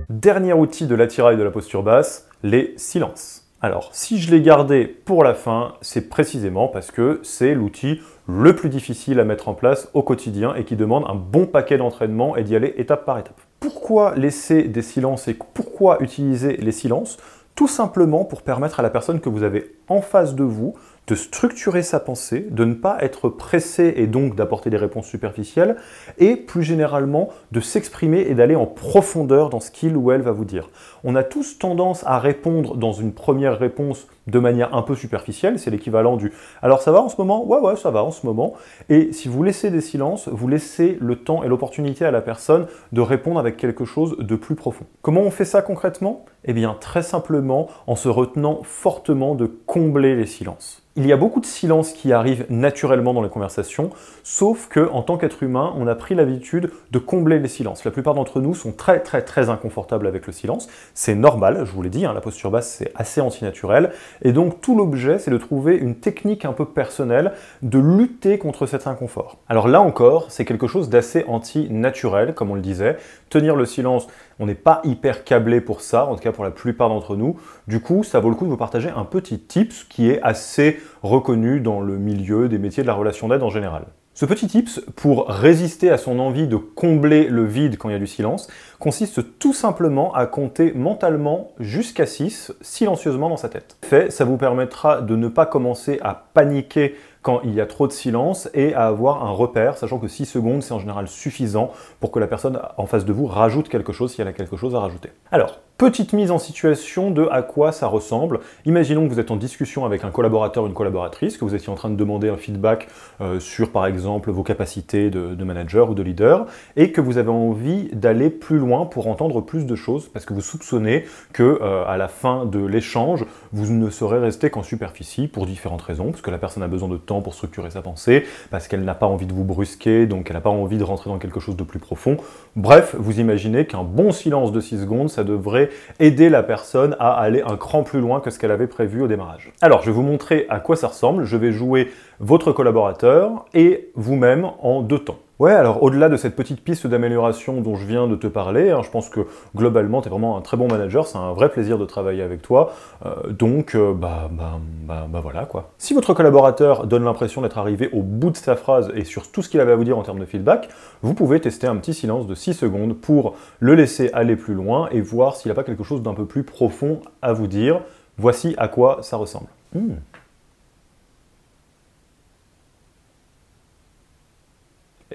Dernier 0.10 0.54
outil 0.54 0.86
de 0.86 0.94
l'attirail 0.94 1.38
de 1.38 1.44
la 1.44 1.50
posture 1.50 1.82
basse, 1.82 2.28
les 2.44 2.76
silences. 2.78 3.50
Alors, 3.62 3.90
si 3.92 4.20
je 4.20 4.32
l'ai 4.32 4.42
gardé 4.42 4.86
pour 4.86 5.22
la 5.22 5.34
fin, 5.34 5.74
c'est 5.82 6.08
précisément 6.08 6.70
parce 6.70 6.92
que 6.92 7.20
c'est 7.24 7.54
l'outil 7.54 8.00
le 8.30 8.56
plus 8.56 8.70
difficile 8.70 9.20
à 9.20 9.26
mettre 9.26 9.50
en 9.50 9.56
place 9.56 9.90
au 9.96 10.04
quotidien 10.04 10.54
et 10.54 10.64
qui 10.64 10.76
demande 10.76 11.06
un 11.08 11.16
bon 11.16 11.48
paquet 11.48 11.78
d'entraînement 11.78 12.36
et 12.36 12.44
d'y 12.44 12.56
aller 12.56 12.76
étape 12.78 13.04
par 13.04 13.18
étape. 13.18 13.42
Pourquoi 13.60 14.14
laisser 14.16 14.64
des 14.64 14.84
silences 14.84 15.28
et 15.28 15.34
pourquoi 15.34 16.02
utiliser 16.02 16.58
les 16.58 16.72
silences? 16.72 17.18
Tout 17.56 17.68
simplement 17.68 18.26
pour 18.26 18.44
permettre 18.44 18.80
à 18.80 18.84
la 18.84 18.92
personne 18.92 19.20
que 19.20 19.30
vous 19.30 19.42
avez 19.42 19.76
en 19.88 20.02
face 20.02 20.36
de 20.36 20.44
vous 20.44 20.76
de 21.10 21.16
structurer 21.16 21.82
sa 21.82 22.00
pensée, 22.00 22.46
de 22.52 22.64
ne 22.66 22.76
pas 22.76 22.98
être 23.02 23.30
pressé 23.30 23.96
et 23.98 24.06
donc 24.06 24.36
d'apporter 24.36 24.70
des 24.70 24.78
réponses 24.78 25.08
superficielles, 25.08 25.76
et 26.20 26.36
plus 26.36 26.62
généralement 26.62 27.30
de 27.52 27.60
s'exprimer 27.60 28.22
et 28.22 28.36
d'aller 28.36 28.56
en 28.56 28.68
profondeur 28.68 29.50
dans 29.50 29.60
ce 29.60 29.72
qu'il 29.72 29.98
ou 29.98 30.12
elle 30.12 30.22
va 30.22 30.32
vous 30.32 30.46
dire. 30.46 30.70
On 31.04 31.16
a 31.16 31.24
tous 31.24 31.58
tendance 31.58 32.04
à 32.06 32.20
répondre 32.20 32.76
dans 32.76 32.92
une 32.92 33.14
première 33.14 33.58
réponse 33.58 34.08
de 34.28 34.40
manière 34.40 34.76
un 34.76 34.84
peu 34.84 34.96
superficielle, 34.96 35.58
c'est 35.58 35.72
l'équivalent 35.72 36.16
du 36.16 36.32
alors 36.62 36.82
ça 36.82 36.92
va 36.92 37.02
en 37.02 37.10
ce 37.10 37.16
moment? 37.18 37.44
Ouais 37.46 37.60
ouais 37.60 37.76
ça 37.76 37.90
va 37.90 38.04
en 38.04 38.12
ce 38.12 38.26
moment. 38.26 38.54
Et 38.90 39.12
si 39.12 39.28
vous 39.28 39.42
laissez 39.42 39.72
des 39.72 39.82
silences, 39.82 40.28
vous 40.28 40.48
laissez 40.48 40.98
le 41.02 41.16
temps 41.16 41.44
et 41.44 41.48
l'opportunité 41.48 42.06
à 42.06 42.12
la 42.12 42.22
personne 42.22 42.68
de 42.92 43.02
répondre 43.02 43.40
avec 43.40 43.58
quelque 43.58 43.86
chose 43.86 44.18
de 44.20 44.36
plus 44.36 44.56
profond. 44.56 44.86
Comment 45.02 45.22
on 45.22 45.32
fait 45.32 45.46
ça 45.46 45.62
concrètement? 45.62 46.26
Eh 46.46 46.54
bien 46.54 46.78
très 46.80 47.02
simplement 47.02 47.68
en 47.88 47.96
se 47.96 48.08
retenant 48.08 48.60
fortement 48.64 49.36
de 49.36 49.46
combler 49.46 50.16
les 50.16 50.28
silences. 50.28 50.84
Il 50.96 51.06
y 51.08 51.14
a 51.14 51.18
beaucoup 51.18 51.40
de 51.40 51.46
silences 51.46 51.94
qui 51.94 52.12
arrivent 52.12 52.46
naturellement 52.50 53.14
dans 53.14 53.22
les 53.22 53.30
conversations, 53.30 53.90
sauf 54.24 54.68
que 54.68 54.90
en 54.92 55.02
tant 55.02 55.18
qu'être 55.18 55.44
humain, 55.44 55.74
on 55.78 55.88
a 55.88 55.96
pris 55.96 56.14
l'habitude 56.14 56.72
de 56.92 57.00
combler 57.00 57.40
les 57.40 57.48
silences. 57.48 57.86
La 57.86 57.92
plupart 57.92 58.16
d'entre 58.16 58.42
nous 58.42 58.54
sont 58.54 58.74
très 58.74 59.00
très 59.00 59.22
très 59.22 59.50
inconfortables 59.50 60.08
avec 60.08 60.28
le 60.28 60.34
silence. 60.34 60.68
C'est 60.94 61.16
normal, 61.16 61.64
je 61.66 61.72
vous 61.72 61.82
l'ai 61.82 61.90
dit, 61.90 62.06
hein, 62.06 62.14
la 62.14 62.22
posture 62.22 62.52
basse 62.52 62.70
c'est 62.70 62.92
assez 62.96 63.22
antinaturel, 63.22 63.92
Et 64.22 64.32
donc 64.32 64.62
tout 64.62 64.76
l'objet, 64.76 65.20
c'est 65.20 65.32
de 65.32 65.38
trouver 65.38 65.76
une 65.76 65.96
technique 65.96 66.46
un 66.46 66.54
peu 66.54 66.66
personnelle 66.66 67.34
de 67.62 67.80
lutter 67.80 68.38
contre 68.38 68.66
cet 68.66 68.88
inconfort. 68.88 69.38
Alors 69.48 69.68
là 69.68 69.82
encore, 69.82 70.32
c'est 70.32 70.46
quelque 70.46 70.68
chose 70.68 70.90
d'assez 70.90 71.26
anti-naturel, 71.28 72.34
comme 72.34 72.52
on 72.52 72.56
le 72.56 72.62
disait. 72.62 72.98
Tenir 73.30 73.56
le 73.56 73.66
silence, 73.66 74.08
on 74.40 74.46
n'est 74.46 74.56
pas 74.56 74.82
hyper 74.84 75.24
câblé 75.24 75.62
pour 75.62 75.82
ça, 75.82 76.06
en 76.06 76.16
tout 76.16 76.22
cas 76.22 76.32
pour 76.32 76.44
la 76.44 76.52
plupart 76.52 76.90
d'entre 76.90 77.16
nous. 77.16 77.38
Du 77.68 77.80
coup, 77.80 78.04
ça 78.04 78.20
vaut 78.20 78.30
le 78.30 78.36
coup 78.36 78.46
de 78.46 78.50
vous 78.50 78.58
partager 78.58 78.90
un 78.90 79.06
petit 79.06 79.40
tips 79.40 79.84
qui 79.84 80.10
est 80.10 80.22
assez 80.22 80.80
reconnu 81.04 81.60
dans 81.60 81.82
le 81.82 81.98
milieu 81.98 82.50
des 82.50 82.58
métiers 82.58 82.84
de 82.84 82.88
la 82.88 82.94
relation 82.94 83.28
d'aide 83.28 83.44
en 83.44 83.50
général. 83.50 83.86
Ce 84.20 84.26
petit 84.26 84.48
tips 84.48 84.82
pour 84.98 85.30
résister 85.30 85.90
à 85.90 85.98
son 85.98 86.20
envie 86.20 86.46
de 86.46 86.58
combler 86.58 87.30
le 87.30 87.46
vide 87.46 87.78
quand 87.78 87.88
il 87.88 87.94
y 87.94 87.96
a 87.96 88.00
du 88.00 88.06
silence 88.06 88.50
consiste 88.78 89.40
tout 89.40 89.54
simplement 89.54 90.14
à 90.14 90.26
compter 90.26 90.74
mentalement 90.74 91.54
jusqu'à 91.58 92.06
6 92.06 92.52
silencieusement 92.60 93.30
dans 93.30 93.38
sa 93.38 93.48
tête. 93.48 93.78
Fait, 93.82 94.12
ça 94.12 94.26
vous 94.26 94.36
permettra 94.36 95.00
de 95.00 95.16
ne 95.16 95.30
pas 95.30 95.46
commencer 95.46 96.00
à 96.02 96.26
paniquer 96.34 96.96
quand 97.22 97.40
il 97.46 97.54
y 97.54 97.62
a 97.62 97.66
trop 97.66 97.88
de 97.88 97.94
silence 97.94 98.50
et 98.54 98.74
à 98.74 98.88
avoir 98.88 99.26
un 99.26 99.32
repère, 99.32 99.78
sachant 99.78 100.00
que 100.00 100.10
6 100.10 100.26
secondes 100.26 100.64
c'est 100.64 100.74
en 100.74 100.80
général 100.80 101.08
suffisant 101.08 101.72
pour 102.02 102.12
que 102.12 102.20
la 102.20 102.28
personne 102.28 102.60
en 102.76 102.88
face 102.88 103.06
de 103.06 103.14
vous 103.14 103.26
rajoute 103.26 103.70
quelque 103.70 103.94
chose 103.94 104.12
si 104.12 104.22
elle 104.22 104.28
a 104.28 104.34
quelque 104.34 104.58
chose 104.58 104.76
à 104.76 104.82
rajouter. 104.82 105.12
Alors, 105.32 105.62
Petite 105.80 106.12
mise 106.12 106.30
en 106.30 106.40
situation 106.40 107.10
de 107.10 107.30
à 107.32 107.42
quoi 107.42 107.72
ça 107.72 107.88
ressemble. 107.88 108.42
Imaginons 108.66 109.08
que 109.08 109.14
vous 109.14 109.20
êtes 109.22 109.32
en 109.32 109.38
discussion 109.38 109.86
avec 109.86 110.04
un 110.04 110.12
collaborateur 110.12 110.66
ou 110.66 110.68
une 110.68 110.74
collaboratrice, 110.74 111.38
que 111.38 111.46
vous 111.46 111.56
étiez 111.56 111.70
en 111.70 111.76
train 111.76 111.90
de 111.90 111.96
demander 111.96 112.28
un 112.28 112.36
feedback 112.36 112.90
euh, 113.22 113.40
sur 113.40 113.72
par 113.72 113.86
exemple 113.86 114.30
vos 114.30 114.44
capacités 114.44 115.10
de, 115.10 115.42
manager 115.42 115.90
ou 115.90 115.94
de 115.94 116.04
leader, 116.04 116.48
et 116.76 116.92
que 116.92 117.00
vous 117.00 117.18
avez 117.18 117.30
envie 117.30 117.88
d'aller 117.94 118.30
plus 118.30 118.58
loin 118.58 118.88
pour 118.88 119.08
entendre 119.08 119.40
plus 119.40 119.66
de 119.66 119.74
choses, 119.76 120.10
parce 120.10 120.26
que 120.26 120.34
vous 120.34 120.42
soupçonnez 120.42 121.06
que 121.32 121.44
euh, 121.62 121.86
à 121.88 121.96
la 121.96 122.10
fin 122.10 122.46
de 122.46 122.60
l'échange, 122.60 123.26
vous 123.54 123.74
ne 123.74 123.90
serez 123.90 124.20
resté 124.20 124.50
qu'en 124.50 124.64
superficie 124.64 125.30
pour 125.30 125.46
différentes 125.46 125.84
raisons, 125.84 126.12
parce 126.12 126.22
que 126.22 126.30
la 126.30 126.40
personne 126.40 126.62
a 126.62 126.68
besoin 126.68 126.90
de 126.90 126.98
temps 126.98 127.22
pour 127.22 127.34
structurer 127.34 127.72
sa 127.72 127.82
pensée, 127.82 128.26
parce 128.52 128.68
qu'elle 128.68 128.84
n'a 128.84 128.96
pas 128.96 129.08
envie 129.08 129.28
de 129.28 129.34
vous 129.34 129.46
brusquer, 129.46 130.08
donc 130.08 130.30
elle 130.30 130.36
n'a 130.36 130.42
pas 130.42 130.50
envie 130.50 130.78
de 130.78 130.84
rentrer 130.84 131.10
dans 131.10 131.20
quelque 131.20 131.40
chose 131.40 131.56
de 131.56 131.64
plus 131.64 131.80
profond. 131.80 132.18
Bref, 132.58 132.98
vous 133.00 133.22
imaginez 133.22 133.66
qu'un 133.66 133.84
bon 133.84 134.12
silence 134.12 134.52
de 134.52 134.60
6 134.60 134.82
secondes, 134.82 135.10
ça 135.10 135.24
devrait 135.24 135.69
aider 136.00 136.30
la 136.30 136.44
personne 136.44 136.96
à 137.00 137.14
aller 137.14 137.42
un 137.42 137.58
cran 137.58 137.84
plus 137.84 138.00
loin 138.00 138.20
que 138.20 138.30
ce 138.30 138.40
qu'elle 138.40 138.52
avait 138.52 138.68
prévu 138.68 139.02
au 139.02 139.08
démarrage. 139.08 139.52
Alors, 139.62 139.82
je 139.82 139.88
vais 139.88 139.96
vous 139.96 140.02
montrer 140.02 140.46
à 140.50 140.60
quoi 140.60 140.76
ça 140.76 140.88
ressemble. 140.88 141.26
Je 141.26 141.38
vais 141.38 141.52
jouer 141.52 141.92
votre 142.20 142.52
collaborateur 142.52 143.46
et 143.54 143.92
vous-même 143.96 144.50
en 144.62 144.82
deux 144.82 145.00
temps. 145.00 145.20
Ouais, 145.40 145.54
alors 145.54 145.82
au-delà 145.84 146.10
de 146.10 146.18
cette 146.18 146.36
petite 146.36 146.62
piste 146.62 146.86
d'amélioration 146.86 147.62
dont 147.62 147.76
je 147.76 147.86
viens 147.86 148.08
de 148.08 148.18
te 148.18 148.28
parler, 148.28 148.72
hein, 148.72 148.82
je 148.84 148.90
pense 148.90 149.08
que 149.08 149.22
globalement, 149.56 150.02
tu 150.02 150.08
es 150.08 150.12
vraiment 150.12 150.36
un 150.36 150.42
très 150.42 150.58
bon 150.58 150.68
manager, 150.68 151.08
c'est 151.08 151.18
un 151.18 151.32
vrai 151.32 151.48
plaisir 151.48 151.78
de 151.78 151.86
travailler 151.86 152.22
avec 152.24 152.42
toi, 152.42 152.74
euh, 153.06 153.30
donc 153.30 153.74
euh, 153.74 153.94
bah, 153.94 154.30
bah, 154.30 154.60
bah, 154.86 155.08
bah, 155.10 155.22
voilà 155.22 155.46
quoi. 155.46 155.72
Si 155.78 155.94
votre 155.94 156.14
collaborateur 156.14 156.88
donne 156.88 157.06
l'impression 157.06 157.42
d'être 157.42 157.58
arrivé 157.58 157.90
au 157.94 158.02
bout 158.02 158.32
de 158.32 158.36
sa 158.36 158.58
phrase 158.58 158.92
et 158.96 159.06
sur 159.06 159.32
tout 159.32 159.42
ce 159.42 159.48
qu'il 159.48 159.62
avait 159.62 159.72
à 159.72 159.78
vous 159.78 159.86
dire 159.86 159.98
en 159.98 160.04
termes 160.04 160.20
de 160.20 160.26
feedback, 160.26 160.68
vous 161.04 161.14
pouvez 161.14 161.40
tester 161.40 161.68
un 161.68 161.78
petit 161.78 161.94
silence 161.94 162.28
de 162.28 162.36
6 162.36 162.54
secondes 162.56 162.98
pour 162.98 163.36
le 163.62 163.76
laisser 163.76 164.10
aller 164.12 164.36
plus 164.36 164.56
loin 164.56 164.90
et 164.92 165.00
voir 165.00 165.38
s'il 165.38 165.48
n'a 165.48 165.56
pas 165.56 165.64
quelque 165.64 165.86
chose 165.86 166.02
d'un 166.02 166.16
peu 166.16 166.26
plus 166.26 166.44
profond 166.44 167.00
à 167.22 167.32
vous 167.32 167.48
dire. 167.48 167.80
Voici 168.18 168.56
à 168.58 168.68
quoi 168.68 168.98
ça 169.04 169.16
ressemble. 169.16 169.48
Hmm. 169.74 169.94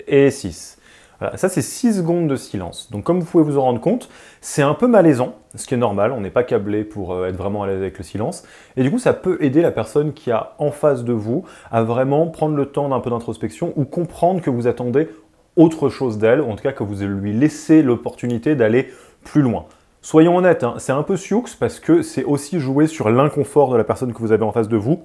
Et 0.06 0.30
6. 0.30 0.78
Voilà, 1.20 1.36
ça 1.36 1.48
c'est 1.48 1.62
6 1.62 1.98
secondes 1.98 2.28
de 2.28 2.36
silence. 2.36 2.90
Donc 2.90 3.04
comme 3.04 3.20
vous 3.20 3.26
pouvez 3.26 3.44
vous 3.44 3.58
en 3.58 3.62
rendre 3.62 3.80
compte, 3.80 4.08
c'est 4.40 4.62
un 4.62 4.74
peu 4.74 4.86
malaisant, 4.86 5.36
ce 5.54 5.66
qui 5.66 5.74
est 5.74 5.78
normal, 5.78 6.12
on 6.12 6.20
n'est 6.20 6.30
pas 6.30 6.42
câblé 6.42 6.84
pour 6.84 7.12
euh, 7.12 7.28
être 7.28 7.36
vraiment 7.36 7.62
à 7.62 7.66
l'aise 7.66 7.80
avec 7.80 7.98
le 7.98 8.04
silence. 8.04 8.44
Et 8.76 8.82
du 8.82 8.90
coup 8.90 8.98
ça 8.98 9.12
peut 9.12 9.38
aider 9.40 9.62
la 9.62 9.70
personne 9.70 10.12
qui 10.12 10.30
a 10.30 10.54
en 10.58 10.70
face 10.70 11.04
de 11.04 11.12
vous 11.12 11.44
à 11.70 11.82
vraiment 11.82 12.26
prendre 12.26 12.56
le 12.56 12.66
temps 12.66 12.88
d'un 12.88 13.00
peu 13.00 13.10
d'introspection 13.10 13.72
ou 13.76 13.84
comprendre 13.84 14.40
que 14.40 14.50
vous 14.50 14.66
attendez 14.66 15.08
autre 15.56 15.88
chose 15.88 16.18
d'elle, 16.18 16.40
en 16.40 16.56
tout 16.56 16.62
cas 16.62 16.72
que 16.72 16.82
vous 16.82 17.04
lui 17.04 17.32
laissez 17.32 17.82
l'opportunité 17.82 18.56
d'aller 18.56 18.88
plus 19.22 19.42
loin. 19.42 19.66
Soyons 20.02 20.36
honnêtes, 20.36 20.64
hein, 20.64 20.74
c'est 20.78 20.92
un 20.92 21.02
peu 21.02 21.16
sioux 21.16 21.44
parce 21.58 21.80
que 21.80 22.02
c'est 22.02 22.24
aussi 22.24 22.60
jouer 22.60 22.86
sur 22.86 23.08
l'inconfort 23.08 23.70
de 23.70 23.76
la 23.76 23.84
personne 23.84 24.12
que 24.12 24.18
vous 24.18 24.32
avez 24.32 24.44
en 24.44 24.52
face 24.52 24.68
de 24.68 24.76
vous 24.76 25.04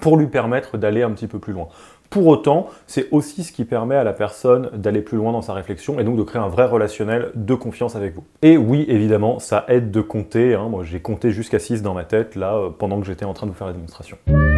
pour 0.00 0.16
lui 0.16 0.26
permettre 0.26 0.78
d'aller 0.78 1.02
un 1.02 1.10
petit 1.10 1.26
peu 1.26 1.38
plus 1.38 1.52
loin. 1.52 1.68
Pour 2.10 2.26
autant, 2.26 2.66
c'est 2.88 3.06
aussi 3.12 3.44
ce 3.44 3.52
qui 3.52 3.64
permet 3.64 3.94
à 3.94 4.02
la 4.02 4.12
personne 4.12 4.68
d'aller 4.74 5.00
plus 5.00 5.16
loin 5.16 5.30
dans 5.30 5.42
sa 5.42 5.54
réflexion 5.54 6.00
et 6.00 6.04
donc 6.04 6.16
de 6.16 6.24
créer 6.24 6.42
un 6.42 6.48
vrai 6.48 6.66
relationnel 6.66 7.30
de 7.36 7.54
confiance 7.54 7.94
avec 7.94 8.14
vous. 8.16 8.24
Et 8.42 8.56
oui, 8.56 8.84
évidemment, 8.88 9.38
ça 9.38 9.64
aide 9.68 9.92
de 9.92 10.00
compter. 10.00 10.54
Hein. 10.54 10.68
Moi, 10.68 10.82
j'ai 10.82 10.98
compté 11.00 11.30
jusqu'à 11.30 11.60
6 11.60 11.82
dans 11.82 11.94
ma 11.94 12.04
tête, 12.04 12.34
là, 12.34 12.56
euh, 12.56 12.70
pendant 12.70 12.98
que 13.00 13.06
j'étais 13.06 13.24
en 13.24 13.32
train 13.32 13.46
de 13.46 13.52
vous 13.52 13.56
faire 13.56 13.68
la 13.68 14.49